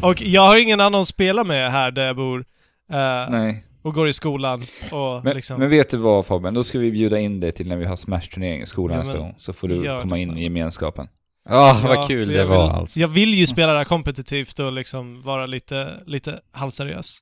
[0.04, 2.44] och jag har ingen annan att spela med här där jag bor.
[2.92, 3.64] eh, Nej.
[3.82, 5.60] och går i skolan och Men, liksom...
[5.60, 6.54] men vet du vad Fabian?
[6.54, 9.18] Då ska vi bjuda in dig till när vi har Smash-turnering i skolan Ja, nästa
[9.18, 9.34] gång.
[9.36, 11.08] Så får du komma det in i gemenskapen.
[11.48, 13.00] Ja, Ja, vad kul det var vill, alltså.
[13.00, 17.18] Jag vill ju spela det här kompetitivt och liksom vara lite, lite halvseriös.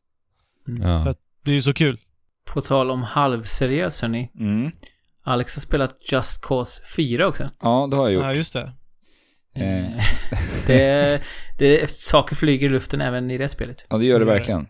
[0.67, 1.03] Ja.
[1.03, 1.99] För att- Det är ju så kul.
[2.45, 4.31] På tal om halvseriös hörni.
[4.41, 4.71] Mm.
[5.23, 7.51] Alex har spelat Just Cause 4 också.
[7.63, 8.25] Ja, det har jag gjort.
[8.25, 8.73] Ja, just det.
[9.55, 9.87] Eh.
[9.87, 10.01] Eh,
[10.67, 11.23] det,
[11.59, 13.87] det, saker flyger i luften även i det spelet.
[13.91, 14.67] Ja, det gör det verkligen.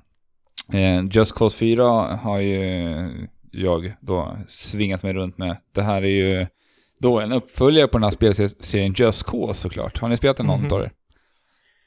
[0.72, 1.84] Eh, Just Cause 4
[2.22, 5.56] har ju jag då svingat mig runt med.
[5.74, 6.06] Det här är
[6.40, 6.46] ju
[7.00, 9.98] då en uppföljare på den här spelserien Just Cause såklart.
[9.98, 10.92] Har ni spelat den någon av er?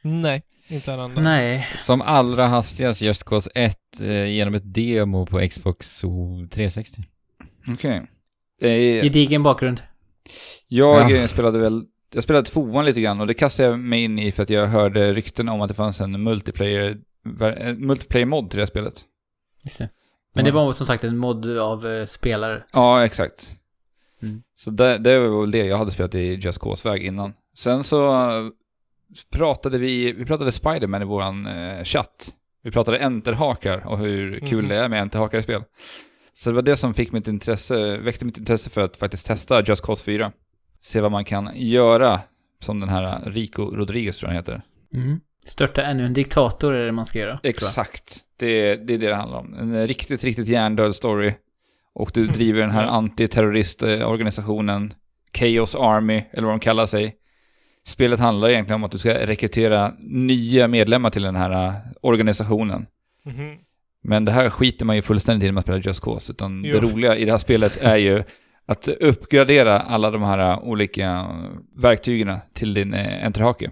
[0.02, 1.24] Nej, inte en annan.
[1.24, 1.68] Nej.
[1.76, 6.02] Som allra hastigast Just Cause 1 eh, genom ett demo på Xbox
[6.52, 7.02] 360.
[7.68, 8.02] Okej.
[8.62, 9.82] Eh, Gedigen bakgrund.
[10.68, 11.16] jag Ja.
[11.18, 14.32] eh, spelade väl, jag spelade tvåan lite grann och det kastade jag mig in i
[14.32, 16.98] för att jag hörde rykten om att det fanns en multiplayer,
[17.58, 19.02] en multiplayer-mod till det här spelet.
[19.64, 19.90] Just det.
[20.34, 22.64] Men det var som sagt en mod av eh, spelare.
[22.74, 23.52] Ja, exakt.
[24.22, 24.42] Mm.
[24.56, 27.34] Så det, det var väl det jag hade spelat i Just Cause-väg innan.
[27.56, 28.48] Sen så eh,
[29.32, 32.30] pratade vi, vi pratade Spider-Man i våran eh, chatt.
[32.64, 34.70] Vi pratade enterhakar och hur kul Mhm.
[34.70, 35.64] det är med enterhakar i spel.
[36.34, 39.64] Så det var det som fick mitt intresse, väckte mitt intresse för att faktiskt testa
[39.64, 40.32] Just Cause 4.
[40.82, 42.20] se vad man kan göra.
[42.62, 44.62] Som den här Rico Rodriguez tror jag han heter.
[44.94, 45.20] Mm.
[45.46, 47.40] Störta ännu en diktator är det man ska göra.
[47.44, 48.18] Exakt.
[48.40, 49.54] Det, det är det det handlar om.
[49.54, 51.34] En riktigt, riktigt hjärndöd story.
[51.94, 54.94] Och du driver den här antiterroristorganisationen
[55.38, 57.16] Chaos Army, eller vad de kallar sig.
[57.90, 62.88] Spelet handlar egentligen om att du ska rekrytera nya medlemmar till den här äh, organisationen.
[63.26, 63.58] Mhm.
[64.02, 66.74] Men det här skiter man ju fullständigt i när man spelar Just Cause, utan Jo.
[66.74, 68.24] det roliga i det här spelet är ju
[68.66, 71.28] att uppgradera alla de här äh, olika
[71.76, 73.72] verktygen till din enterhake.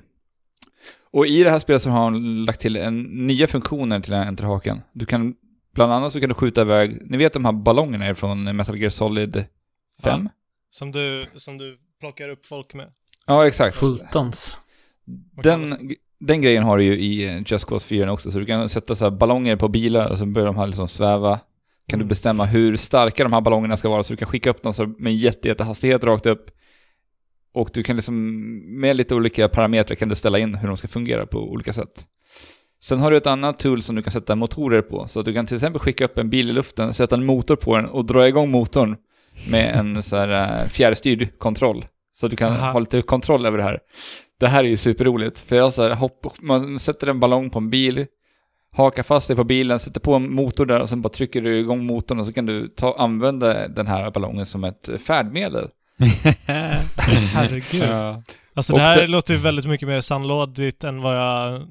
[1.12, 4.20] Och i det här spelet så har han lagt till en, nya funktioner till den
[4.20, 4.82] här enterhaken.
[4.94, 5.36] Du kan,
[5.74, 8.90] bland annat så kan du skjuta iväg, ni vet de här ballongerna från Metal Gear
[8.90, 9.46] Solid
[10.04, 10.30] 5?
[10.70, 12.92] Som, du, som du plockar upp folk med.
[13.28, 13.76] Ja, exakt.
[13.76, 14.58] Fultons.
[15.44, 15.68] Den,
[16.20, 18.96] den grejen har du ju i eh, Just Cause 4 också, så du kan sätta
[18.96, 21.40] så här ballonger på bilar och så börjar de här liksom sväva.
[21.90, 22.08] Kan du Mm.
[22.08, 24.86] bestämma hur starka de här ballongerna ska vara, så du kan skicka upp dem så
[25.00, 26.46] med jätte, jätte hastighet rakt upp.
[27.54, 28.16] Och du kan liksom,
[28.80, 32.06] med lite olika parametrar kan du ställa in hur de ska fungera på olika sätt.
[32.84, 35.34] Sen har du ett annat tool som du kan sätta motorer på, så att du
[35.34, 38.06] kan till exempel skicka upp en bil i luften, sätta en motor på den och
[38.06, 38.96] dra igång motorn
[39.52, 41.86] med en så här eh, fjärrstyrd kontroll.
[42.20, 42.72] Så du kan Aha.
[42.72, 43.80] ha lite kontroll över det här.
[44.40, 47.60] Det här är ju superroligt, för jag så här, hopp, man sätter en ballong på
[47.60, 48.06] en bil,
[48.76, 51.60] hakar fast dig på bilen, sätter på en motor där och sen bara trycker du
[51.60, 55.68] igång motorn och så kan du ta, använda den här ballongen som ett färdmedel.
[56.48, 57.84] Herregud.
[57.90, 58.24] ja.
[58.54, 61.62] Alltså det här det- låter ju väldigt mycket mer sandlådigt än vad jag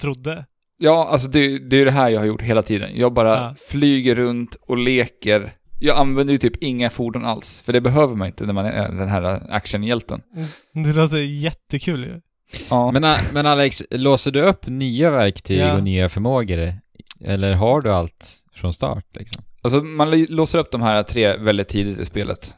[0.00, 0.44] trodde.
[0.78, 2.90] Ja, alltså det, det är det här jag har gjort hela tiden.
[2.94, 3.54] Jag bara Ja.
[3.70, 5.52] flyger runt och leker.
[5.80, 8.88] Jag använder ju typ inga fordon alls, för det behöver man inte när man är
[8.88, 10.22] den här actionhjälten.
[10.72, 12.20] Det låter jättekul ju.
[12.70, 12.90] Ja.
[12.90, 15.74] Men, men Alex, låser du upp nya verktyg Ja.
[15.76, 16.74] och nya förmågor?
[17.24, 19.42] Eller har du allt från start liksom?
[19.62, 22.54] Alltså man låser upp de här tre väldigt tidigt i spelet.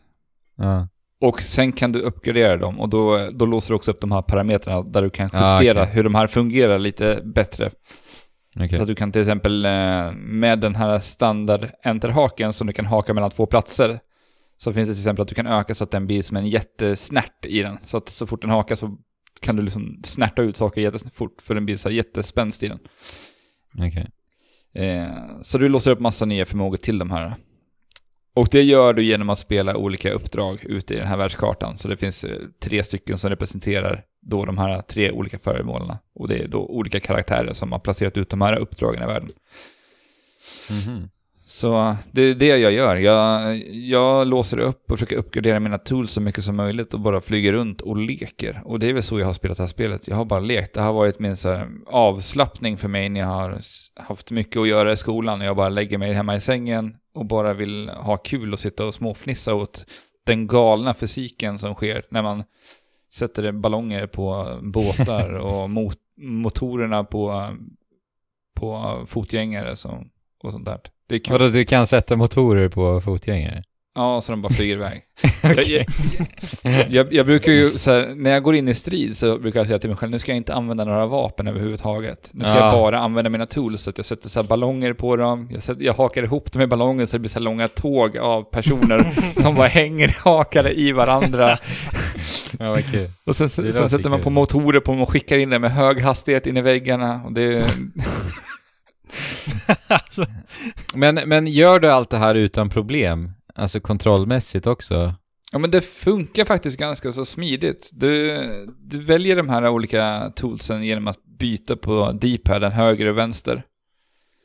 [0.57, 0.89] Ja.
[1.21, 4.23] Och sen kan du uppgradera dem och då, då låser du också upp de här
[4.23, 5.95] parametrarna där du kan Ah, justera okej.
[5.95, 7.71] hur de här fungerar lite bättre.
[8.57, 8.69] Okej.
[8.69, 12.87] Så att du kan till exempel eh, med den här standard enterhaken som du kan
[12.87, 14.01] haka mellan två platser.
[14.59, 16.47] Så finns det till exempel att du kan öka så att den blir som en
[16.47, 17.79] jättesnärt i den.
[17.87, 18.97] Så att så fort den hakar så
[19.41, 22.79] kan du liksom snärta ut saker jättefort för den blir så här jättespänst i den.
[23.79, 24.11] Okej.
[24.75, 27.35] Eh, så du låser upp massa nya förmågor till de här.
[28.35, 31.77] Och det gör du genom att spela olika uppdrag ute i den här världskartan.
[31.77, 35.97] Så det finns eh, tre stycken som representerar då de här tre olika föremålen.
[36.15, 39.31] Och det är då olika karaktärer som har placerat ut de här uppdragen i världen.
[40.71, 41.09] Mhm.
[41.45, 42.97] Så det är det jag gör.
[42.97, 47.21] Jag, jag låser upp och försöker uppgradera mina tools så mycket som möjligt och bara
[47.21, 48.63] flyger runt och leker.
[48.65, 50.09] Och det är väl så jag har spelat det här spelet.
[50.09, 50.75] Jag har bara lekt.
[50.75, 53.59] Det har varit min så avslappning för mig när jag har
[53.97, 57.27] haft mycket att göra i skolan och jag bara lägger mig hemma i sängen och
[57.27, 59.87] bara vill ha kul och sitta och småfnissa åt
[60.27, 62.45] den galna fysiken som sker när man
[63.15, 67.49] sätter ballonger på båtar och mot, motorerna på,
[68.55, 70.11] på fotgängare som,
[70.43, 70.81] och sånt där.
[71.07, 71.33] Det är kul.
[71.33, 73.63] Vadå, du kan sätta motorer på fotgängare?
[73.95, 75.03] Ja, så de bara flyger iväg.
[75.45, 75.87] Okej.
[76.63, 79.61] jag, jag, jag brukar ju, så här, när jag går in i strid så brukar
[79.61, 82.31] jag säga till mig själv, nu ska jag inte använda några vapen överhuvudtaget.
[82.33, 82.61] Nu ska Ja.
[82.65, 85.83] jag bara använda mina tools, så att jag sätter så ballonger på dem, jag, sätter,
[85.85, 89.11] jag hakar ihop dem i ballonger så det blir så långa tåg av personer
[89.43, 91.49] som bara hänger hakade i varandra.
[92.59, 93.09] ja, kul.
[93.25, 96.01] Och sen, sen sätter man på motorer på dem och skickar in det med hög
[96.03, 97.23] hastighet in i väggarna.
[97.25, 97.67] Och det,
[99.89, 100.25] alltså,
[100.95, 103.33] Men, men gör du allt det här utan problem?
[103.55, 105.15] Alltså kontrollmässigt också?
[105.53, 107.91] Ja men det funkar faktiskt ganska så smidigt.
[107.93, 108.39] Du,
[108.81, 113.63] du väljer de här olika toolsen genom att byta på D-paden höger och vänster.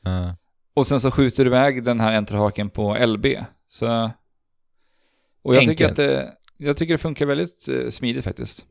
[0.03, 0.35] Ja.
[0.73, 3.25] Och sen så skjuter du iväg den här enterhaken på LB.
[3.69, 4.11] Så...
[5.41, 8.65] Och jag tycker att det, jag tycker det funkar väldigt eh, smidigt faktiskt.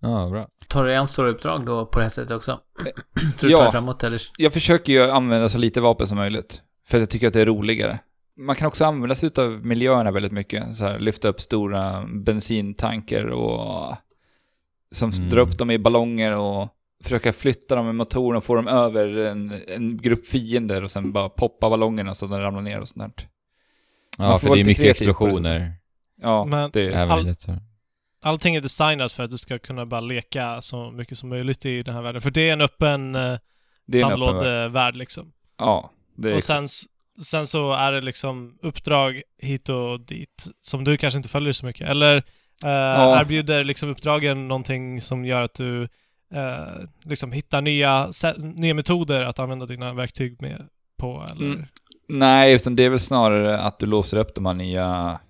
[0.00, 0.48] Ja, bra.
[0.68, 2.60] Tar du en stora uppdrag då på det här sättet också?
[3.38, 3.70] Tror du Ja.
[3.70, 4.22] framåt eller?
[4.38, 6.62] Jag försöker ju använda så lite vapen som möjligt.
[6.86, 7.98] För att jag tycker att det är roligare.
[8.38, 10.76] Man kan också använda sig av miljöerna väldigt mycket.
[10.76, 13.94] Så här, lyfta upp stora bensintanker och
[14.92, 15.30] som Mm.
[15.30, 16.68] drar upp dem i ballonger och
[17.04, 21.12] försöka flytta dem med motorn och få dem över en, en grupp fiender och sen
[21.12, 23.28] bara poppa ballongerna så de ramlar ner och sånt där.
[24.18, 25.72] Ja, för det är mycket explosioner.
[26.22, 27.34] Ja, Men- det Även All-
[28.22, 31.82] allting är designat för att du ska kunna bara leka så mycket som möjligt i
[31.82, 32.20] den här världen.
[32.20, 33.20] För det är en öppen eh,
[33.86, 34.30] det är en öppen värld.
[34.30, 35.32] sandlådevärld liksom.
[35.58, 36.66] Ja, det är Och sen,
[37.22, 41.66] sen så är det liksom uppdrag hit och dit som du kanske inte följer så
[41.66, 41.88] mycket.
[41.88, 42.16] Eller
[42.64, 45.82] eh, erbjuder liksom uppdragen någonting som gör att du
[46.34, 51.46] eh, liksom hittar nya, nya metoder att använda dina verktyg med på eller?
[51.46, 51.66] Mm.
[52.08, 55.20] Nej, utan det är väl snarare att du låser upp de här nya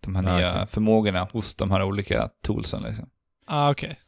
[0.00, 0.66] de här Ja, nya okej.
[0.70, 3.08] förmågorna hos de här olika toolsen liksom.
[3.46, 3.98] Ah, okej.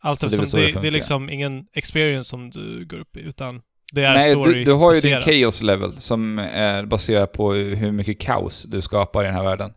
[0.00, 3.16] Allt det är eftersom det, det det, är liksom ingen experience som du går upp
[3.16, 5.24] i, utan det är Nej, du, du har ju din baserat.
[5.42, 9.72] chaos level som är baserad på hur mycket kaos du skapar i den här världen.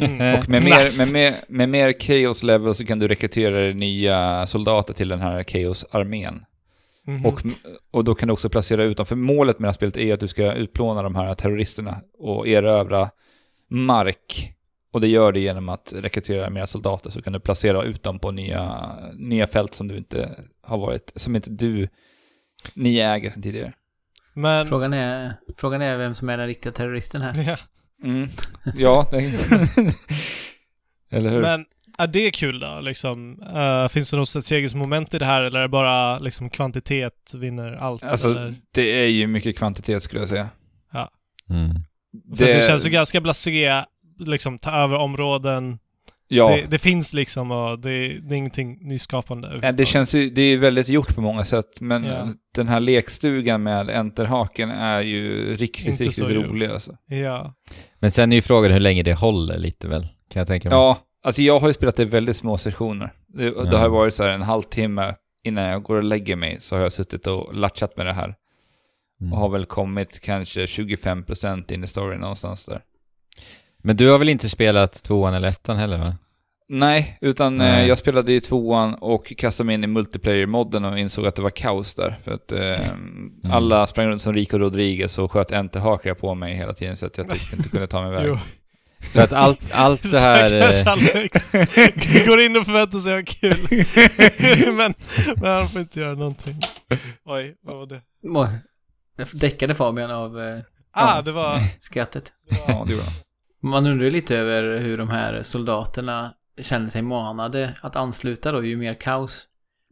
[0.00, 0.38] Mm.
[0.38, 1.12] Och med mer, Nice.
[1.12, 5.44] med, mer, med mer chaos level så kan du rekrytera nya soldater till den här
[5.44, 6.44] chaos-armén.
[7.06, 7.26] Mhm.
[7.26, 7.42] Och,
[7.90, 9.16] och då kan du också placera utanför.
[9.16, 13.10] Målet med det här spelet är att du ska utplåna de här terroristerna och erövra
[13.70, 14.52] mark.
[14.92, 18.18] Och det gör det genom att rekrytera mer soldater så kan du placera ut dem
[18.18, 20.30] på nya, nya fält som du inte
[20.62, 21.88] har varit, som inte du,
[22.74, 23.72] ni äger sedan tidigare.
[24.34, 24.66] Men...
[24.66, 27.42] Frågan är, frågan är vem som är den riktiga terroristen här.
[27.42, 27.56] Ja.
[28.04, 28.28] Mm.
[28.76, 29.16] Ja, det,
[31.10, 31.42] eller hur?
[31.42, 31.64] Men
[31.98, 32.80] är det kul då?
[32.80, 36.50] Liksom, Eh, finns det något strategiskt moment i det här eller är det bara liksom
[36.50, 38.04] kvantitet vinner allt?
[38.04, 38.54] Alltså, eller?
[38.74, 40.48] det är ju mycket kvantitet skulle jag säga.
[41.50, 41.70] Mm.
[42.36, 43.84] För det, det känns ju ganska blasé,
[44.18, 45.78] liksom ta över områden.
[46.30, 49.60] Ja, Det, det finns liksom och det, det är ingenting nyskapande.
[49.62, 52.28] Ja, det känns ju, det är väldigt gjort på många sätt, men Ja.
[52.54, 56.96] den här lekstugan med enterhaken är ju riktigt, Inte riktigt rolig alltså.
[57.06, 57.54] Ja.
[57.98, 60.78] Men sen är ju frågan hur länge det håller lite väl, kan jag tänka mig.
[60.78, 63.12] Ja, alltså jag har ju spelat i väldigt små sessioner.
[63.28, 63.64] Det, Ja.
[63.64, 65.14] det har varit så här en halvtimme
[65.44, 68.34] innan jag går och lägger mig så har jag suttit och latchat med det här.
[69.20, 69.32] Mm.
[69.32, 72.80] Och har väl kommit kanske 25% in i storyn någonstans där.
[73.88, 76.14] Men du har väl inte spelat tvåan eller ettan heller va?
[76.68, 77.82] Nej, utan Nej.
[77.82, 81.42] Eh, jag spelade i tvåan och kastade mig in i multiplayer-modden och insåg att det
[81.42, 82.18] var kaos där.
[82.24, 82.86] För att eh,
[83.52, 87.18] alla sprang runt som Rico Rodriguez och sköt enterhakar på mig hela tiden så att
[87.18, 88.38] jag typ inte kunde ta mig iväg.
[89.12, 90.54] För att allt, allt det här...
[90.86, 91.50] Eh, Alex.
[92.26, 93.58] Går in och förväntar sig ha kul.
[94.74, 94.94] men,
[95.36, 96.54] men han får inte göra någonting.
[97.24, 98.00] Oj, vad var det?
[99.32, 100.58] Däckade Fabian av eh,
[100.92, 101.60] Ah, det var...
[101.78, 102.32] skrattet.
[102.66, 103.12] Ja, det gjorde han.
[103.62, 108.76] Man undrar lite över hur de här soldaterna känner sig manade att ansluta då, ju
[108.76, 109.48] mer kaos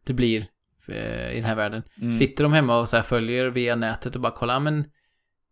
[0.07, 0.47] det blir
[0.89, 1.83] eh, i den här världen.
[2.03, 2.13] Mm.
[2.13, 4.85] Sitter de hemma och så följer via nätet och bara kollar, "Ah, men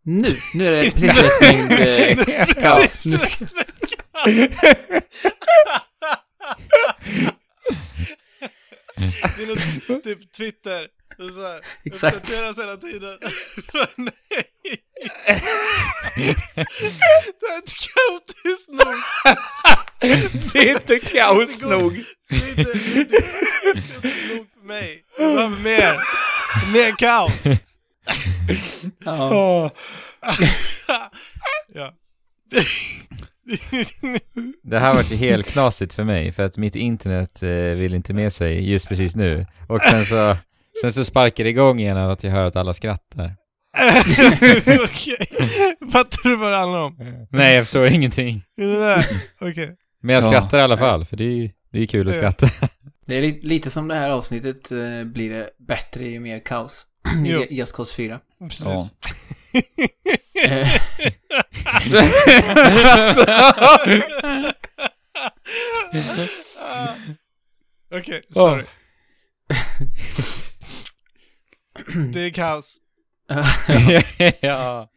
[0.03, 3.05] nu, nu är det precis rätt mängd eh, kaos.
[3.05, 3.45] Nu ska,
[9.37, 9.47] Det är
[9.93, 10.87] något, typ Twitter.
[11.17, 12.15] Det är så här, Exakt.
[12.15, 13.17] Uppdateras hela tiden.
[13.95, 14.11] Nej.
[17.39, 18.95] Det är inte kaotiskt nog.
[20.53, 21.99] Det är inte kaos Det går- nog.
[22.29, 25.03] Det är inte, det är inte kaotiskt nog för mig.
[25.17, 25.99] Jag behöver mer.
[26.73, 27.43] Mer kaos.
[29.05, 29.71] ja.
[31.73, 31.93] ja.
[34.63, 38.13] Det här vart ju helt knasigt för mig för att mitt internet eh, vill inte
[38.13, 39.45] med sig just precis nu.
[39.69, 40.37] Och sen så,
[40.81, 43.35] sen så sparkar det igång igen av att jag hör att alla skrattar.
[44.83, 45.27] Okej.
[45.91, 47.25] Fattar du vad det handlar om?
[47.31, 48.43] Nej, jag förstår ingenting.
[48.57, 49.05] Är det där?
[49.41, 49.75] Okej.
[50.01, 50.27] Men jag Ja.
[50.29, 52.21] skrattar i alla fall, för det är ju det är kul att Ja.
[52.31, 52.67] skratta.
[53.07, 56.87] Det är li lite som det här avsnittet eh, blir det bättre ju mer kaos.
[57.25, 57.41] Jo.
[57.43, 58.19] I Just Cause 4.
[58.39, 58.93] Precis.
[60.47, 60.69] Eh.
[67.91, 68.63] Okej, sorry.
[72.13, 72.77] Det är kaos.
[74.41, 74.89] ja.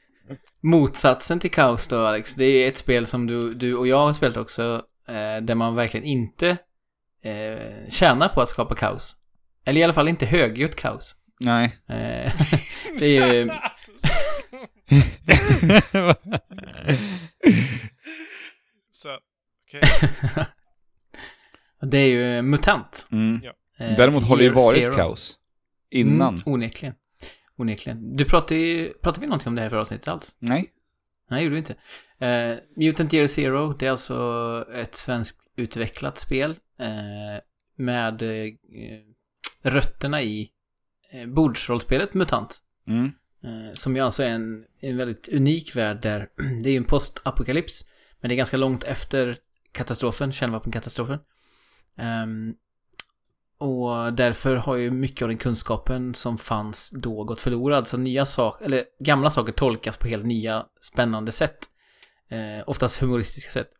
[0.62, 4.12] Motsatsen till kaos då Alex, det är ett spel som du, du och jag har
[4.12, 6.48] spelat också, eh, där man verkligen inte
[7.22, 9.16] eh, tjänar på att skapa kaos.
[9.64, 11.16] Eller i alla fall inte högljutt kaos.
[11.40, 11.64] Nej.
[11.88, 12.32] Eh,
[12.98, 13.50] det är ju...
[13.62, 13.92] Alltså,
[18.92, 19.08] Så,
[19.66, 20.10] okej.
[21.80, 23.08] Det är ju MUTANT.
[23.12, 23.40] Mm.
[23.44, 23.52] Ja.
[23.84, 24.96] Eh, Däremot har det ju varit Zero.
[24.96, 25.38] kaos.
[25.90, 26.34] Innan.
[26.34, 26.94] Mm, onekligen.
[27.56, 28.16] Onekligen.
[28.16, 28.92] Du pratade ju...
[28.92, 30.36] Pratade vi någonting om det här för avsnittet alls?
[30.38, 30.72] Nej.
[31.30, 31.74] Nej, gjorde vi inte.
[32.26, 37.42] Eh, Mutant Year Zero, det är alltså ett svenskt utvecklat spel eh,
[37.76, 38.52] med eh,
[39.62, 40.50] rötterna i
[41.12, 42.58] eh, bordsrollspelet MUTANT.
[42.86, 43.12] Mm.
[43.72, 46.28] Som ju alltså är en, en väldigt unik värld där
[46.62, 47.84] det är ju en postapokalyps,
[48.20, 49.38] men det är ganska långt efter
[49.72, 51.18] katastrofen, kärnvapenkatastrofen.
[51.96, 52.54] Ehm,
[53.58, 57.86] och därför har ju mycket av den kunskapen som fanns då gått förlorad.
[57.86, 61.58] Så nya saker, eller gamla saker tolkas på helt nya spännande sätt.
[62.28, 63.70] Eh, oftast humoristiska sätt.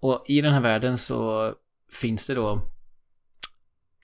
[0.00, 1.52] Och i den här världen så
[1.92, 2.62] finns det då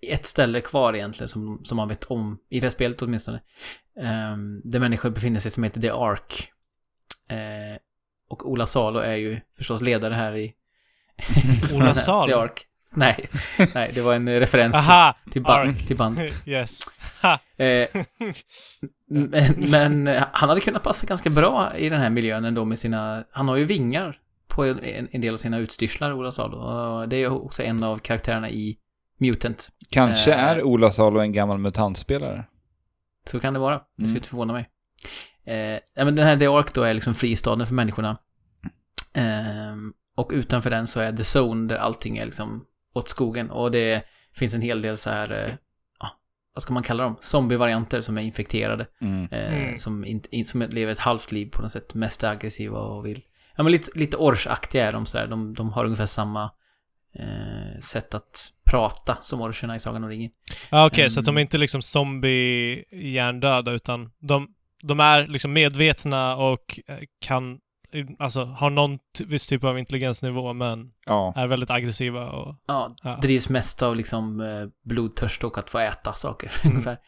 [0.02, 3.40] ett ställe kvar egentligen som, som man vet om, i det här spelet åtminstone.
[3.96, 6.52] Um, där människor befinner sig som heter The Ark.
[7.28, 7.78] Eh,
[8.28, 10.54] och Ola Salo är ju förstås ledare här i...
[11.74, 12.26] Ola Salo?
[12.26, 12.66] The Ark.
[12.98, 13.28] Nej,
[13.74, 15.14] nej, det var en referens Aha!
[15.24, 16.18] till, till, band, till band.
[16.46, 16.80] Yes.
[17.56, 17.88] Eh,
[19.10, 22.78] men, men eh, han hade kunnat passa ganska bra i den här miljön ändå med
[22.78, 23.24] sina...
[23.30, 24.18] Han har ju vingar
[24.48, 26.56] på en, en del av sina utstyrslar, Ola Salo.
[26.58, 28.76] Och det är också en av karaktärerna i
[29.20, 29.68] Mutant.
[29.90, 30.44] Kanske Eh.
[30.44, 32.44] är Ola Salo en gammal mutantspelare.
[33.30, 33.74] Så kan det vara.
[33.74, 34.16] Det skulle Mm.
[34.16, 34.68] inte förvåna mig.
[35.46, 35.56] Eh,
[35.94, 38.18] ja, men den här The Ark då är liksom fristaden för människorna.
[39.14, 42.64] Ehm, och utanför den så är The Zone där allting är liksom
[42.94, 43.50] åt skogen.
[43.50, 45.54] Och det finns en hel del så här, eh,
[46.00, 46.10] ja,
[46.54, 47.16] vad ska man kalla dem?
[47.20, 48.86] Zombie-varianter som är infekterade.
[49.00, 49.28] Mm.
[49.32, 49.76] Eh, Mm.
[49.78, 51.94] som, inte, in, som lever ett halvt liv på något sätt.
[51.94, 53.22] Mest aggressiva och vill...
[53.56, 55.26] Ja men lite, lite orsaktiga är de sådär.
[55.26, 56.50] De, de har ungefär samma
[57.18, 60.30] eh, sätt att prata som orcherna i Sagan om ringen.
[60.70, 61.36] Ja, okej, så att de Mm.
[61.38, 64.48] är inte liksom zombie-hjärndöda, utan de,
[64.82, 67.58] de är liksom medvetna och eh, kan,
[68.18, 71.32] alltså har någon viss typ av intelligensnivå, men Ja.
[71.36, 72.56] är väldigt aggressiva och...
[72.66, 73.16] Ja, Ja.
[73.22, 76.72] drivs mest av liksom eh, blodtörst och att få äta saker Mm.
[76.76, 76.98] ungefär.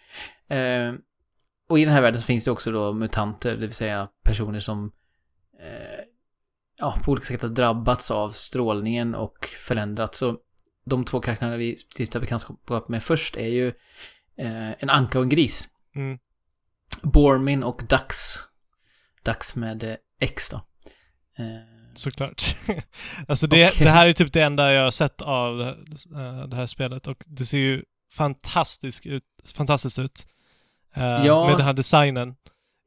[0.48, 0.94] Eh,
[1.68, 4.58] och i den här världen så finns det också då mutanter, det vill säga personer
[4.60, 4.92] som
[5.62, 6.04] eh,
[6.78, 10.18] ja, på olika sätt har drabbats av strålningen och förändrats.
[10.18, 10.36] Så
[10.86, 13.68] de två karaktärerna vi stiftar bekantskap med först är ju
[14.38, 15.68] eh, en anka och en gris.
[15.94, 16.18] Mm.
[17.02, 18.14] Bormin och Dax.
[19.22, 20.60] Dax med eh, X då.
[21.38, 21.44] Eh,
[21.94, 22.42] Såklart.
[23.28, 23.84] alltså det, Okej.
[23.84, 25.64] det här är typ det enda jag har sett av det,
[26.20, 27.82] eh, det här spelet och det ser ju
[28.12, 29.22] fantastiskt ut.
[29.56, 30.26] Fantastiskt ut.
[30.94, 31.46] Eh, Ja.
[31.46, 32.34] Med den här designen.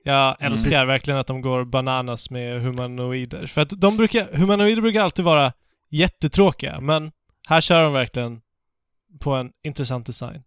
[0.03, 0.51] Jag Mm.
[0.51, 3.45] älskar verkligen att de går bananas med humanoider.
[3.47, 5.53] För att de brukar, humanoider brukar alltid vara
[5.89, 7.11] jättetråkiga, men
[7.47, 8.41] här kör de verkligen
[9.19, 10.43] på en intressant design.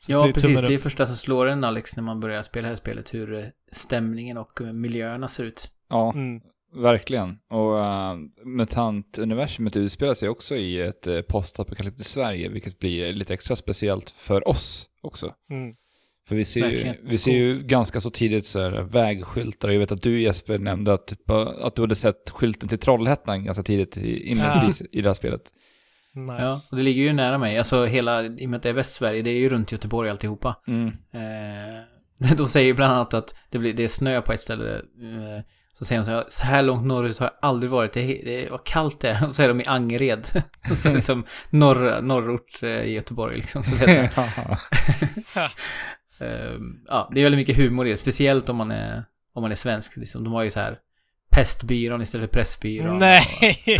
[0.00, 0.60] Så Ja, det precis.
[0.60, 3.14] Det är första som slår en Alex när man börjar spela det här spelet.
[3.14, 5.70] Hur stämningen och miljöerna ser ut.
[5.88, 6.40] ja, Mm.
[6.74, 7.38] Verkligen.
[7.50, 8.14] Och uh,
[8.44, 14.48] MUTANT-universumet utspelar sig också i ett uh, postapokalyptiskt Sverige, vilket blir lite extra speciellt för
[14.48, 15.32] oss också.
[15.50, 15.74] Mm.
[16.28, 19.68] För vi ser, ju, vi ser ju ganska så tidigt så här vägskyltar.
[19.68, 23.44] Jag vet att du Jesper nämnde att, typ, att du hade sett skylten till Trollhättan
[23.44, 25.42] ganska tidigt i- inledningsvis i det här spelet.
[26.14, 26.42] Nice.
[26.42, 27.58] Ja, och det ligger ju nära mig.
[27.58, 30.56] Alltså hela, i och med att det är Västsverige, det är ju runt Göteborg alltihopa.
[30.66, 30.86] Mm.
[31.12, 34.74] Eh, de säger ju bland annat att det, blir, det är snö på ett ställe.
[34.76, 35.42] Eh,
[35.76, 37.92] så säger de så här, så här långt norrut har jag aldrig varit.
[37.92, 39.26] Det, är- det är, vad kallt det är.
[39.26, 40.28] Och så är de i Angered.
[40.70, 43.64] och så är det som norr, norrort eh, i Göteborg liksom.
[43.64, 44.58] Så det är så här,
[46.20, 46.58] eh,
[46.88, 47.96] ja, det är väldigt mycket humor i det.
[47.96, 49.04] Speciellt om man är,
[49.34, 49.96] om man är svensk.
[49.96, 50.24] Liksom.
[50.24, 50.78] De har ju så här
[51.30, 52.98] pestbyrån istället för pressbyrån.
[52.98, 53.24] Nej!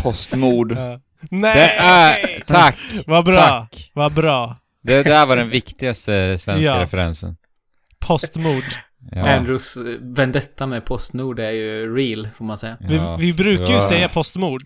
[0.03, 0.73] Postmord.
[0.73, 1.01] Ja.
[1.21, 1.77] Det Nej!
[1.81, 2.45] är...
[2.47, 2.77] Tack!
[3.07, 3.47] Vad bra!
[3.47, 3.91] Tack.
[3.95, 4.57] Vad bra!
[4.83, 6.81] Det där var den viktigaste svenska Ja.
[6.83, 7.37] referensen.
[7.99, 8.65] Postmord.
[9.11, 9.37] Ja.
[9.37, 12.77] Andrews eh, vendetta med Postnord är ju real, får man säga.
[12.81, 13.17] Ja.
[13.19, 13.81] Vi, vi brukar ju Ja.
[13.81, 14.63] säga postmord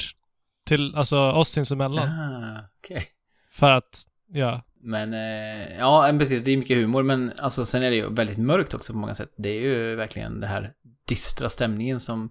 [0.67, 2.09] till, alltså oss sinsemellan.
[2.09, 3.07] Ah, okej.
[3.51, 4.63] För att, ja.
[4.81, 8.39] Men, eh, ja, precis, det är mycket humor, men alltså sen är det ju väldigt
[8.39, 9.33] mörkt också på många sätt.
[9.37, 10.73] Det är ju verkligen det här
[11.09, 12.31] dystra stämningen som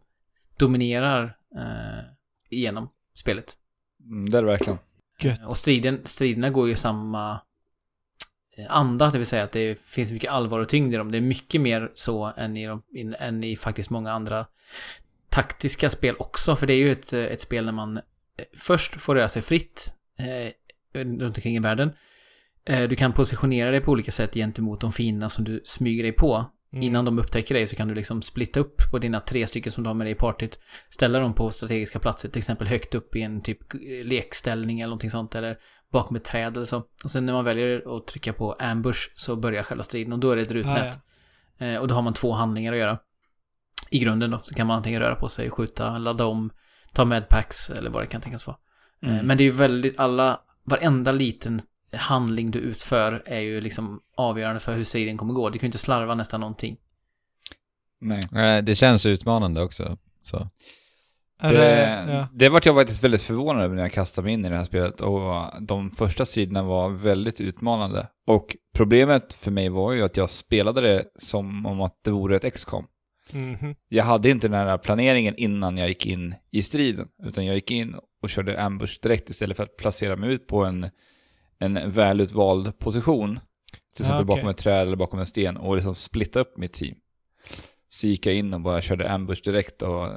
[0.59, 2.03] dominerar eh,
[2.49, 3.53] igenom spelet.
[4.05, 4.79] Mm, det är det verkligen.
[5.21, 5.39] Gött.
[5.45, 7.39] Och striden, striderna går ju i samma
[8.69, 11.11] anda, det vill säga att det finns mycket allvar och tyngd i dem.
[11.11, 12.83] Det är mycket mer så än i, de,
[13.19, 14.45] än i faktiskt många andra
[15.29, 18.03] taktiska spel också, för det är ju ett, eh, ett spel där man eh,
[18.57, 20.51] först får röra sig fritt eh,
[21.01, 21.91] runt omkring i världen.
[22.65, 26.11] Eh, du kan positionera dig på olika sätt gentemot de fienderna som du smyger dig
[26.11, 26.45] på.
[26.73, 26.83] Mm.
[26.83, 29.83] Innan de upptäcker dig så kan du liksom splitta upp på dina tre stycken som
[29.83, 30.59] du har med dig i partyt.
[30.89, 34.89] Ställa dem på strategiska platser, till exempel högt upp i en typ eh, lekställning eller
[34.89, 35.35] någonting sånt.
[35.35, 35.57] Eller
[35.99, 36.83] bakom ett träd eller så.
[37.03, 40.31] Och sen när man väljer att trycka på ambush så börjar själva striden och då
[40.31, 40.99] är det ett Ah, rutnät.
[41.57, 41.65] ja.
[41.65, 42.99] Eh, och då har man två handlingar att göra.
[43.89, 46.49] I grunden då, så kan man antingen röra på sig, skjuta, ladda om,
[46.93, 48.57] ta medpacks eller vad det kan tänkas vara.
[49.01, 49.25] Eh, Mm.
[49.27, 51.59] Men det är ju väldigt, alla, varenda liten
[51.93, 55.49] handling du utför är ju liksom avgörande för hur striden kommer gå.
[55.49, 56.77] Du kan ju inte slarva nästan någonting.
[58.01, 58.21] Nej.
[58.57, 59.97] Eh, Det känns utmanande också.
[60.21, 60.49] Så.
[61.41, 62.27] Det, det, ja.
[62.33, 64.65] det vart jag faktiskt väldigt förvånad över när jag kastade mig in i det här
[64.65, 68.07] spelet och de första striderna var väldigt utmanande.
[68.27, 72.35] Och problemet för mig var ju att jag spelade det som om att det vore
[72.35, 72.85] ett XCOM.
[73.33, 73.75] Mhm.
[73.89, 77.71] Jag hade inte den här planeringen innan jag gick in i striden, utan jag gick
[77.71, 80.89] in och körde ambush direkt istället för att placera mig ut på en,
[81.59, 83.39] en välutvald position.
[83.95, 84.35] Till exempel Ah, okej.
[84.35, 86.95] bakom ett träd eller bakom en sten och liksom splitta upp mitt team.
[87.89, 90.07] Så gick jag in och bara körde ambush direkt och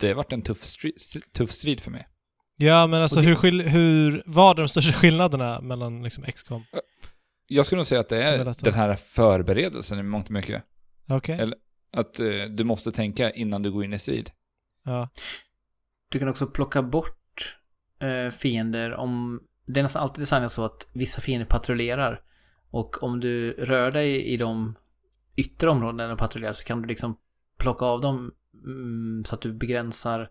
[0.00, 0.94] det vart en tuff strid,
[1.32, 2.08] tuff strid för mig.
[2.56, 6.64] Ja, men alltså Och det- hur, hur, vad är de största skillnaderna mellan liksom XCOM?
[7.46, 10.62] Jag skulle nog säga att det är den här förberedelsen i mångt och mycket.
[11.08, 11.38] Okej?
[11.40, 11.58] Eller-
[11.92, 14.30] Att eh, du måste tänka innan du går in i strid.
[14.84, 15.08] Ja.
[16.10, 17.56] Du kan också plocka bort
[18.00, 19.40] eh, fiender om...
[19.66, 22.20] Det är nästan alltid designat så att vissa fiender patrullerar.
[22.70, 24.74] Och om du rör dig i de
[25.36, 27.16] yttre områdena där de patrullerar så kan du liksom
[27.58, 28.32] plocka av dem
[28.66, 30.30] mm, så att du begränsar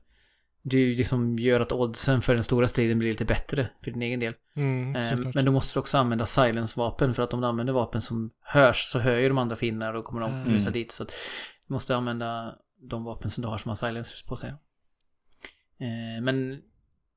[0.67, 4.19] du liksom gör att oddsen för den stora striden blir lite bättre för din egen
[4.19, 4.33] del.
[4.55, 8.01] Mm, Eh, men då måste du också använda silence-vapen för att om du använder vapen
[8.01, 10.53] som hörs så hör ju de andra fienderna och kommer de Mm.
[10.53, 10.91] rusa dit.
[10.91, 11.09] Så att
[11.67, 12.55] du måste använda
[12.89, 14.49] de vapen som du har som har silencers på sig.
[15.79, 16.59] Eh, men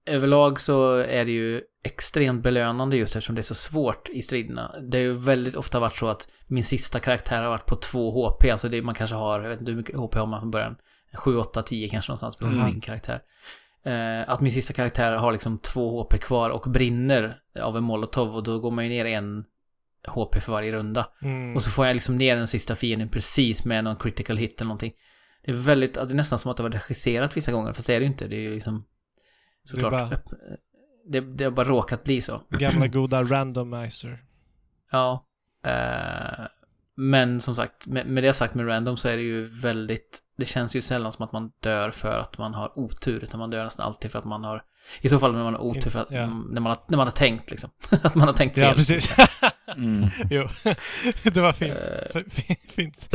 [0.06, 4.74] överlag så är det ju extremt belönande just eftersom det är så svårt i striderna.
[4.82, 8.10] Det har ju väldigt ofta varit så att min sista karaktär har varit på 2
[8.28, 10.50] HP, alltså det man kanske har, jag vet inte hur mycket HP har man från
[10.50, 10.76] början,
[11.14, 12.74] 7, 8, 10 kanske någonstans beroende på Mhm.
[12.74, 13.22] vilken karaktär.
[13.82, 18.34] Eh, att min sista karaktär har liksom 2 HP kvar och brinner av en molotov
[18.36, 19.44] och då går man ju ner en
[20.08, 21.08] HP för varje runda.
[21.22, 21.54] Mm.
[21.56, 24.68] Och så får jag liksom ner den sista fienden precis med någon critical hit eller
[24.68, 24.92] någonting.
[25.44, 27.94] Det är väldigt, det är nästan som att det var regisserat vissa gånger, fast det
[27.94, 28.28] är det ju inte.
[28.28, 28.84] Det är ju liksom
[29.64, 29.92] såklart...
[29.92, 30.34] bara- öpp-
[31.10, 32.40] det, det har bara råkat bli så.
[32.50, 34.24] Gamla goda randomizer.
[34.92, 35.26] Ja.
[35.64, 36.44] Eh,
[37.00, 40.20] men som sagt, med, med det sagt med random så är det ju väldigt...
[40.38, 43.50] Det känns ju sällan som att man dör för att man har otur, utan man
[43.50, 44.62] dör nästan alltid för att man har...
[45.00, 46.10] I så fall när man har otur för att...
[46.10, 46.26] Ja.
[46.26, 47.70] När, man har, när man har tänkt liksom.
[48.02, 48.64] att man har tänkt fel.
[48.64, 49.16] Ja, precis.
[49.76, 50.08] Mm.
[50.30, 50.48] jo,
[51.22, 51.90] det var fint.
[52.14, 52.24] F-
[52.68, 53.08] Fint.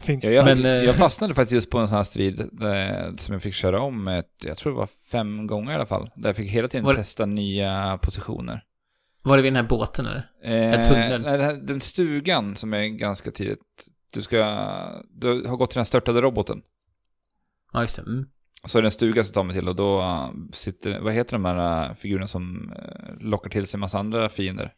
[0.00, 3.14] Fint Ja, jag, Men, eh, jag fastnade faktiskt just på en sån här strid eh,
[3.16, 6.10] som jag fick köra om, ett, jag tror det var fem gånger i alla fall.
[6.16, 8.62] Där jag fick hela tiden Var testa nya positioner.
[9.26, 10.30] Var det vid den här båten eller?
[10.42, 11.22] Eh, tunnel?
[11.22, 13.58] nej, den här- Den stugan som är ganska tidigt.
[14.12, 14.36] Du ska,
[15.10, 16.62] du har gått till den störtade roboten.
[17.72, 18.02] Ja, just det.
[18.02, 18.26] Mm.
[18.64, 21.32] Så är det en stuga som tar mig till och då uh, sitter, vad heter
[21.32, 24.72] de här uh, figurerna som uh, lockar till sig en massa andra fiender?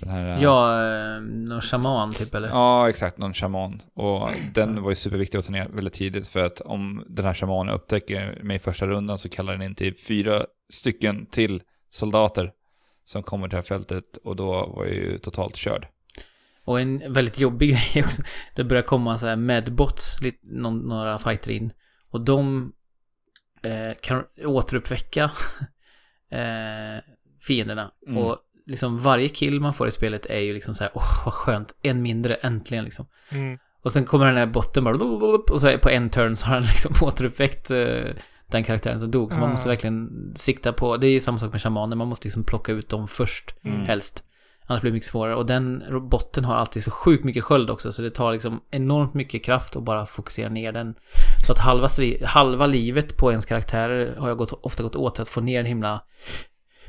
[0.00, 0.42] Den här...
[0.42, 2.48] Ja, eh, någon shaman typ eller?
[2.48, 3.18] Ja, exakt.
[3.18, 3.82] Någon shaman.
[3.94, 7.34] Och den var ju superviktig att ta ner väldigt tidigt för att om den här
[7.34, 12.52] shamanen upptäcker mig i första rundan så kallar den in till fyra stycken till soldater
[13.06, 15.88] som kommer till det här fältet och då var jag ju totalt körd.
[16.64, 18.22] Och en väldigt jobbig grej också.
[18.54, 21.72] Det börjar komma så här medbots, några fighter in.
[22.10, 22.72] Och de
[23.62, 25.24] eh, kan återuppväcka
[26.30, 27.02] eh,
[27.46, 27.90] fienderna.
[28.06, 28.22] Mm.
[28.22, 31.34] Och liksom varje kill man får i spelet är ju liksom så här, åh vad
[31.34, 33.06] skönt, en mindre, äntligen liksom.
[33.30, 33.58] Mm.
[33.82, 35.04] Och sen kommer den här botten bara,
[35.52, 38.04] och så på en turn så har den liksom återuppväckt eh,
[38.50, 39.32] den karaktären som dog.
[39.32, 39.52] Så man Ah.
[39.52, 42.72] måste verkligen sikta på, det är ju samma sak med shamaner, man måste liksom plocka
[42.72, 43.80] ut dem först Mm.
[43.86, 44.22] helst.
[44.68, 45.34] Annars blir det mycket svårare.
[45.36, 49.14] Och den botten har alltid så sjukt mycket sköld också, så det tar liksom enormt
[49.14, 50.94] mycket kraft att bara fokusera ner den.
[51.46, 51.88] Så att halva,
[52.24, 55.66] halva livet på ens karaktärer har jag gått, ofta gått åt att få ner den
[55.66, 56.00] himla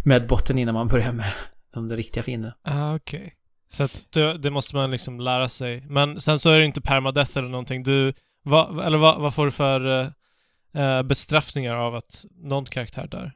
[0.04, 1.26] med botten innan man börjar med
[1.74, 2.52] som det riktiga fienden.
[2.64, 3.34] Ah, okej.
[3.70, 5.86] Så att det, det måste man liksom lära sig.
[5.90, 7.84] Men sen så är det inte permadeath eller någonting.
[7.84, 10.12] Du, vad, eller vad, vad får du för
[10.78, 13.34] eh, bestraffningar av att någon karaktär dör?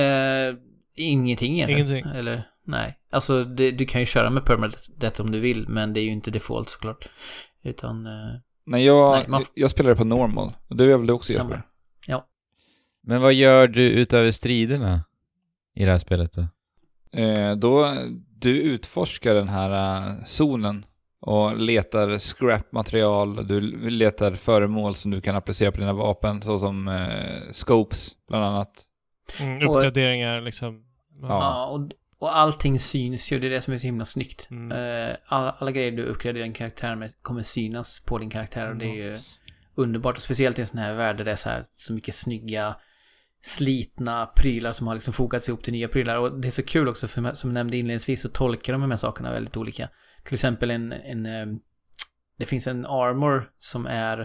[0.00, 0.54] Eh,
[0.94, 1.86] ingenting egentligen.
[1.86, 2.12] Ingenting.
[2.14, 2.98] Eller, nej.
[3.10, 6.12] Alltså, det, du kan ju köra med permadeath om du vill, men det är ju
[6.12, 7.08] inte default såklart.
[7.62, 8.12] Utan, eh,
[8.66, 10.52] Nej, jag, Nej, man jag spelade på normal.
[10.68, 11.50] Det gör väl du också Samma.
[11.50, 11.74] Jesper?
[13.06, 15.04] Men vad gör du utöver striderna
[15.74, 16.48] i det här spelet då?
[17.20, 17.94] Eh, då,
[18.38, 20.86] du utforskar den här eh, zonen
[21.26, 23.60] och letar scrap-material, du
[23.90, 28.84] letar föremål som du kan applicera på dina vapen, såsom eh, scopes, bland annat.
[29.40, 30.84] Mm, Och- uppgraderingar liksom.
[31.20, 31.28] Ja.
[31.28, 31.66] ja.
[31.66, 34.48] och, och allting syns ju, det är det som är så himla snyggt.
[34.50, 34.72] Mm.
[34.72, 38.76] Eh, alla, alla grejer du uppgraderar en karaktär med kommer synas på din karaktär och
[38.76, 39.16] det är ju
[39.74, 40.16] underbart.
[40.16, 42.76] Och speciellt i en sån här värld där det är så här så mycket snygga
[43.46, 46.16] slitna prylar som har liksom fogats ihop till nya prylar.
[46.16, 48.90] Och det är så kul också, för som jag nämnde inledningsvis så tolkar de de
[48.90, 49.88] här sakerna väldigt olika.
[50.24, 51.46] Till exempel en, en eh,
[52.38, 54.20] det finns en armor som är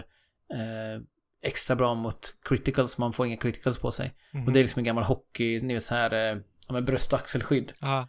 [0.54, 1.02] eh,
[1.42, 4.14] extra bra mot criticals, man får inga criticals på sig.
[4.32, 4.46] Mhm.
[4.46, 7.72] Och det är liksom en gammal hockey, ni vet så här, eh, bröst och axelskydd.
[7.80, 8.04] Ah,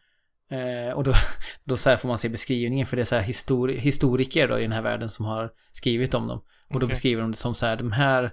[0.51, 1.13] Eh, och då,
[1.63, 4.59] då så här får man se beskrivningen för det är så här histori- historiker då
[4.59, 6.43] i den här världen som har skrivit om dem.
[6.69, 8.31] Och då beskriver de det som så här, de här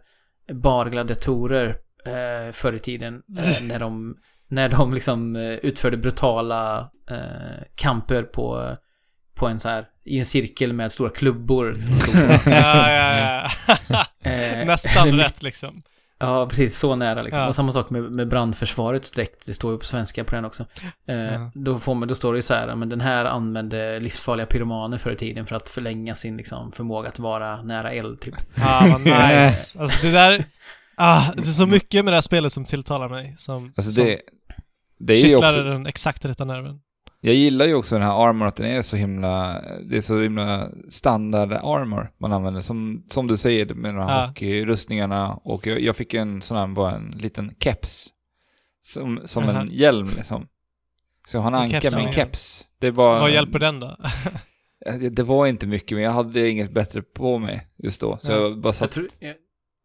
[0.52, 4.16] bargladiatorer eh, förr i tiden eh, när de,
[4.48, 8.76] när de liksom eh, utförde brutala eh, kamper på,
[9.34, 11.94] på en så här, i en cirkel med stora klubbor liksom.
[12.52, 14.04] ja, ja, ja.
[14.30, 15.82] Eh, Nästan rätt liksom.
[16.20, 16.78] Ja, precis.
[16.78, 17.42] Så nära liksom.
[17.42, 17.48] Ja.
[17.48, 19.46] Och samma sak med, med brandförsvarets dräkt.
[19.46, 20.64] Det står ju på svenska på den också.
[21.08, 21.50] Eh, Ja.
[21.54, 24.98] då, får man, då står det ju så här, men den här använde livsfarliga pyromaner
[24.98, 28.34] förr i tiden för att förlänga sin liksom, förmåga att vara nära eld, typ.
[28.56, 29.80] Ah, vad nice.
[29.80, 30.44] Alltså det där...
[30.98, 33.34] Ah, det är så mycket med det här spelet som tilltalar mig.
[33.38, 34.20] Som, Alltså som det,
[34.98, 36.80] det är ju kittlar också, den exakt rätta nerven.
[37.20, 40.20] jag gillar ju också den här armor, att den är så himla, det är så
[40.20, 42.60] himla standard armor man använder.
[42.60, 44.26] Som, som du säger med de här Ja.
[44.26, 45.34] hockeyrustningarna.
[45.34, 48.08] Och jag, jag fick en sån här, bara en liten keps.
[48.82, 49.60] Som, som Aha.
[49.60, 50.46] en hjälm liksom.
[51.28, 52.64] Så jag har en En anka keps med en keps.
[52.78, 53.20] Det var...
[53.20, 53.96] Vad hjälper den då?
[54.84, 58.18] Det, det var inte mycket, men jag hade inget bättre på mig just då.
[58.22, 58.36] Så Ja.
[58.38, 58.90] jag bara Jag satt...
[58.90, 59.34] tror, jag,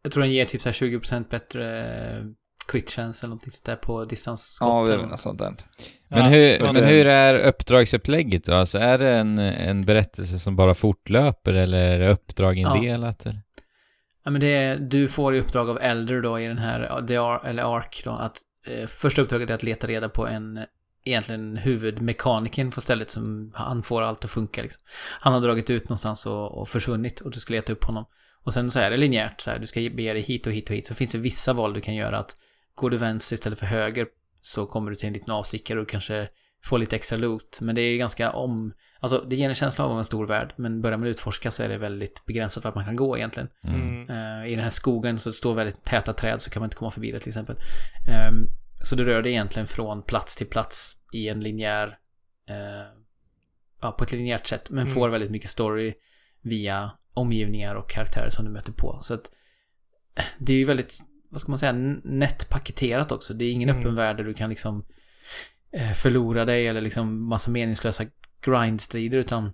[0.04, 1.86] Jag tror den ger typ så här 20% bättre
[2.18, 2.24] eh,
[2.68, 4.68] crit chance eller någonting sånt där på distansskott.
[4.68, 5.20] Ja, det är något.
[5.20, 5.56] sånt där.
[6.08, 8.54] Men, Ja, hur, men hur är uppdragsupplägget då?
[8.54, 12.76] Alltså är det en, en berättelse som bara fortlöper eller är det uppdrag Ja.
[12.78, 13.26] indelat?
[13.26, 13.42] Eller?
[14.24, 17.08] Ja, men det är, du får i uppdrag av Elder då i den här, ja,
[17.08, 18.38] The Ar- eller Ark då, att
[18.68, 20.64] eh, första uppdraget är att leta reda på en, eh,
[21.06, 24.84] egentligen huvudmekanikern på stället som han får allt att funka liksom.
[25.20, 28.06] Han har dragit ut någonstans och, och försvunnit och du ska leta upp honom.
[28.44, 30.70] Och sen så är det linjärt så här, du ska bege dig hit och hit
[30.70, 30.86] och hit.
[30.86, 32.38] Så finns det vissa val du kan göra att
[32.76, 34.08] går du vänster istället för höger
[34.42, 36.30] så kommer du till en liten avstickare och kanske
[36.64, 37.60] får lite extra loot.
[37.62, 40.54] Men det är ganska om, alltså det ger en känsla av en stor värld.
[40.58, 43.50] Men börjar man utforska så är det väldigt begränsat vart man kan gå egentligen.
[43.64, 44.10] Mm.
[44.10, 46.92] Eh, I den här skogen så står väldigt täta träd så kan man inte komma
[46.92, 47.56] förbi det till exempel.
[48.10, 48.48] Ehm,
[48.84, 51.88] så du rör dig egentligen från plats till plats i en linjär,
[52.50, 52.88] eh,
[53.82, 54.70] ja på ett linjärt sätt.
[54.70, 54.94] Men Mm.
[54.94, 55.94] får väldigt mycket story
[56.42, 58.98] via omgivningar och karaktärer som du möter på.
[59.02, 59.32] Så att
[60.18, 60.98] eh, det är ju väldigt,
[61.30, 61.72] vad ska man säga,
[62.04, 63.34] nätt paketerat också.
[63.34, 63.80] Det är ingen Mm.
[63.82, 64.86] öppen värld där du kan liksom
[65.72, 68.06] eh, förlora dig eller liksom massa meningslösa
[68.42, 69.54] grindstrider utan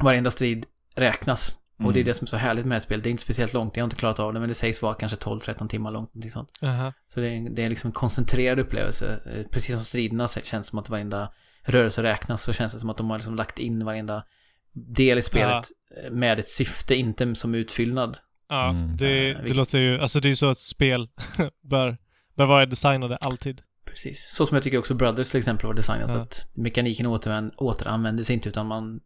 [0.00, 0.66] varenda strid
[0.96, 1.58] räknas.
[1.78, 2.04] Och det är Mm.
[2.04, 3.04] det som är så härligt med det här spelet.
[3.04, 4.94] Det är inte speciellt långt, jag har inte klarat av det, men det sägs vara
[4.94, 6.14] kanske 12-13 timmar långt.
[6.14, 6.48] någonting sånt.
[6.62, 6.92] Aha.
[7.08, 9.20] Så det är, det är liksom en koncentrerad upplevelse.
[9.34, 11.32] Eh, Precis som striderna känns som att varenda
[11.62, 14.24] rörelse räknas, så känns det som att de har liksom lagt in varenda
[14.72, 15.64] del i spelet
[16.04, 18.18] eh, med ett syfte, inte som utfyllnad.
[18.48, 18.96] Ja, Mm.
[18.96, 19.98] det, Eh, det låter ju...
[19.98, 21.08] Alltså det är ju så att spel
[21.62, 21.98] bör,
[22.36, 23.62] bör vara designade alltid.
[23.84, 24.30] Precis.
[24.30, 26.10] Så som jag tycker också Brothers till exempel var designat.
[26.14, 26.20] Ja.
[26.20, 29.00] Att mekaniken återan- återanvändes inte utan man,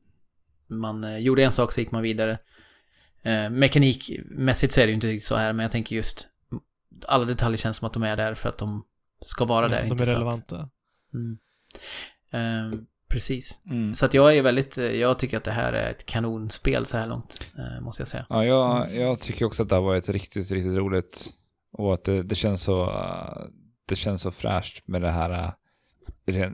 [0.68, 2.38] man eh, gjorde en sak så gick man vidare.
[3.22, 6.28] Eh, mekanikmässigt så är det ju inte riktigt så här, men jag tänker just
[7.06, 8.84] alla detaljer känns som att de är där för att de
[9.20, 9.78] ska vara där.
[9.78, 10.68] Ja, inte de är för att- relevanta.
[11.14, 11.38] Mm.
[12.30, 13.60] Eh, precis.
[13.70, 13.94] Mm.
[13.94, 16.96] Så att jag är väldigt, eh, jag tycker att det här är ett kanonspel så
[16.96, 18.26] här långt, eh, måste jag säga.
[18.28, 21.30] Ja, jag, jag tycker också att det här var ett riktigt, riktigt roligt.
[21.72, 22.92] Och att det, det känns så,
[23.88, 25.50] det känns så fräscht med det här, uh,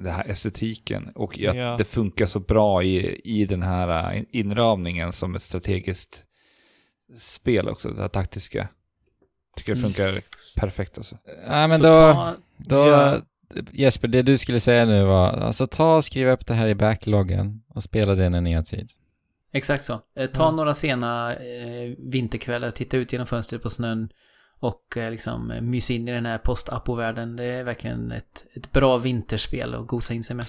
[0.03, 1.09] det här estetiken.
[1.15, 1.77] Och att Ja.
[1.79, 6.25] det funkar så bra i, i den här uh, inramningen som ett strategiskt
[7.19, 8.69] spel också, det här taktiska.
[9.57, 10.23] Tycker det funkar
[10.61, 11.17] perfekt alltså.
[11.47, 13.17] Ja, men Så då, ta- då Ja.
[13.73, 16.75] Jesper, det du skulle säga nu var, alltså ta och skriv upp det här i
[16.75, 18.89] backloggen och spela det när ni har tid.
[19.53, 20.01] Exakt så.
[20.19, 20.51] Eh, ta Ja.
[20.51, 24.09] några sena eh, vinterkvällar, titta ut genom fönstret på snön
[24.61, 27.37] och eh, liksom eh, mys in i den här post-apo-världen.
[27.37, 30.47] Det är verkligen ett, ett bra vinterspel att gosa in sig med.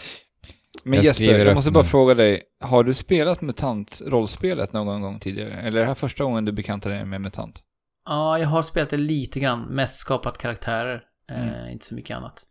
[0.84, 1.90] Men Jag Jesper, jag måste bara nu.
[1.90, 5.54] fråga dig, har du spelat MUTANT-rollspelet någon gång tidigare?
[5.54, 7.64] Eller är det här första gången du bekantar dig med MUTANT?
[8.06, 9.62] Ja, jag har spelat det lite grann.
[9.62, 11.04] Mest skapat karaktärer.
[11.32, 11.72] Eh, Mm.
[11.72, 12.44] Inte så mycket annat.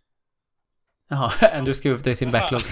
[1.13, 2.61] Jaha, du skrev upp det i sin backlog.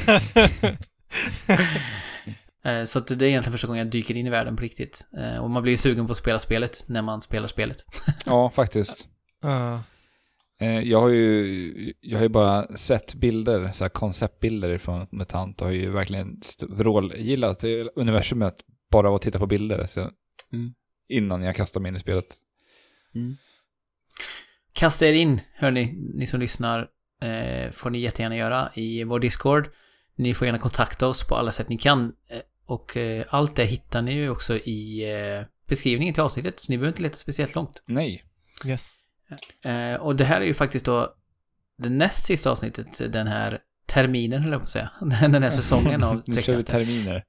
[2.65, 5.09] Eh, Så att det är egentligen första gången jag dyker in i världen på riktigt.
[5.19, 7.77] Eh, Och man blir ju sugen på att spela spelet när man spelar spelet.
[8.27, 9.09] Ja, faktiskt.
[10.61, 15.61] Eh, Jag har ju, jag har ju bara sett bilder, så här konceptbilder från MUTANT
[15.61, 17.65] och har ju verkligen vrålgillat
[17.97, 18.55] universumet
[18.91, 19.87] bara av att titta på bilder.
[19.87, 20.11] Så
[20.53, 20.75] Mm.
[21.09, 22.27] Innan jag kastar mig in i spelet.
[24.73, 26.89] Kasta er in, hörni, ni som lyssnar.
[27.21, 29.71] Eh, får ni jättegärna göra i vår Discord.
[30.17, 32.05] Ni får gärna kontakta oss på alla sätt ni kan.
[32.05, 36.61] Eh, och eh, allt det hittar ni ju också i eh, beskrivningen till avsnittet.
[36.61, 37.83] Så ni behöver inte leta speciellt långt.
[37.87, 38.25] Nej.
[38.67, 38.95] Yes.
[39.65, 41.15] Eh, och det här är ju faktiskt då
[41.79, 44.91] det näst sista avsnittet den här terminen, höll jag på att säga.
[45.01, 47.25] Den här säsongen av Nu kör vi terminer.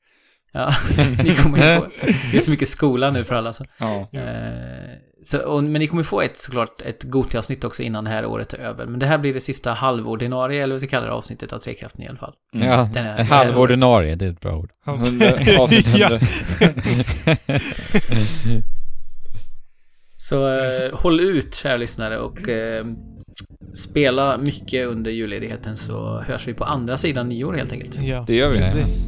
[0.52, 0.74] Ja,
[1.24, 1.90] ni kommer ju få...
[2.32, 3.54] Det är så mycket skola nu för alla.
[3.54, 3.66] Så.
[3.78, 4.10] Ja.
[4.14, 8.26] Eh, så, och, men ni kommer få ett såklart ett Gotia-avsnitt också innan det här
[8.26, 8.86] året är över.
[8.86, 11.58] Men det här blir det sista halvordinarie, eller vad vi ska kalla det, avsnittet av
[11.58, 12.34] Trekraften i alla fall.
[12.56, 12.68] Mm.
[12.68, 14.70] Ja, Den här halvordinarie, det är ett bra ord.
[20.18, 22.86] Så eh, håll ut, kära lyssnare, och eh,
[23.74, 28.02] spela mycket under julledigheten så hörs vi på andra sidan nyår helt enkelt.
[28.02, 28.56] Ja, Det gör vi.
[28.56, 29.08] precis.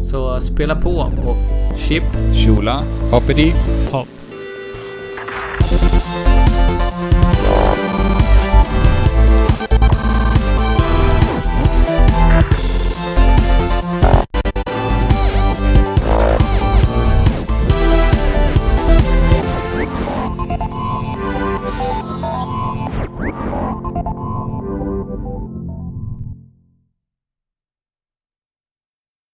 [0.00, 0.90] Så spela på
[1.26, 1.36] och
[1.78, 2.82] chip Shula.
[3.10, 3.52] Hoppity.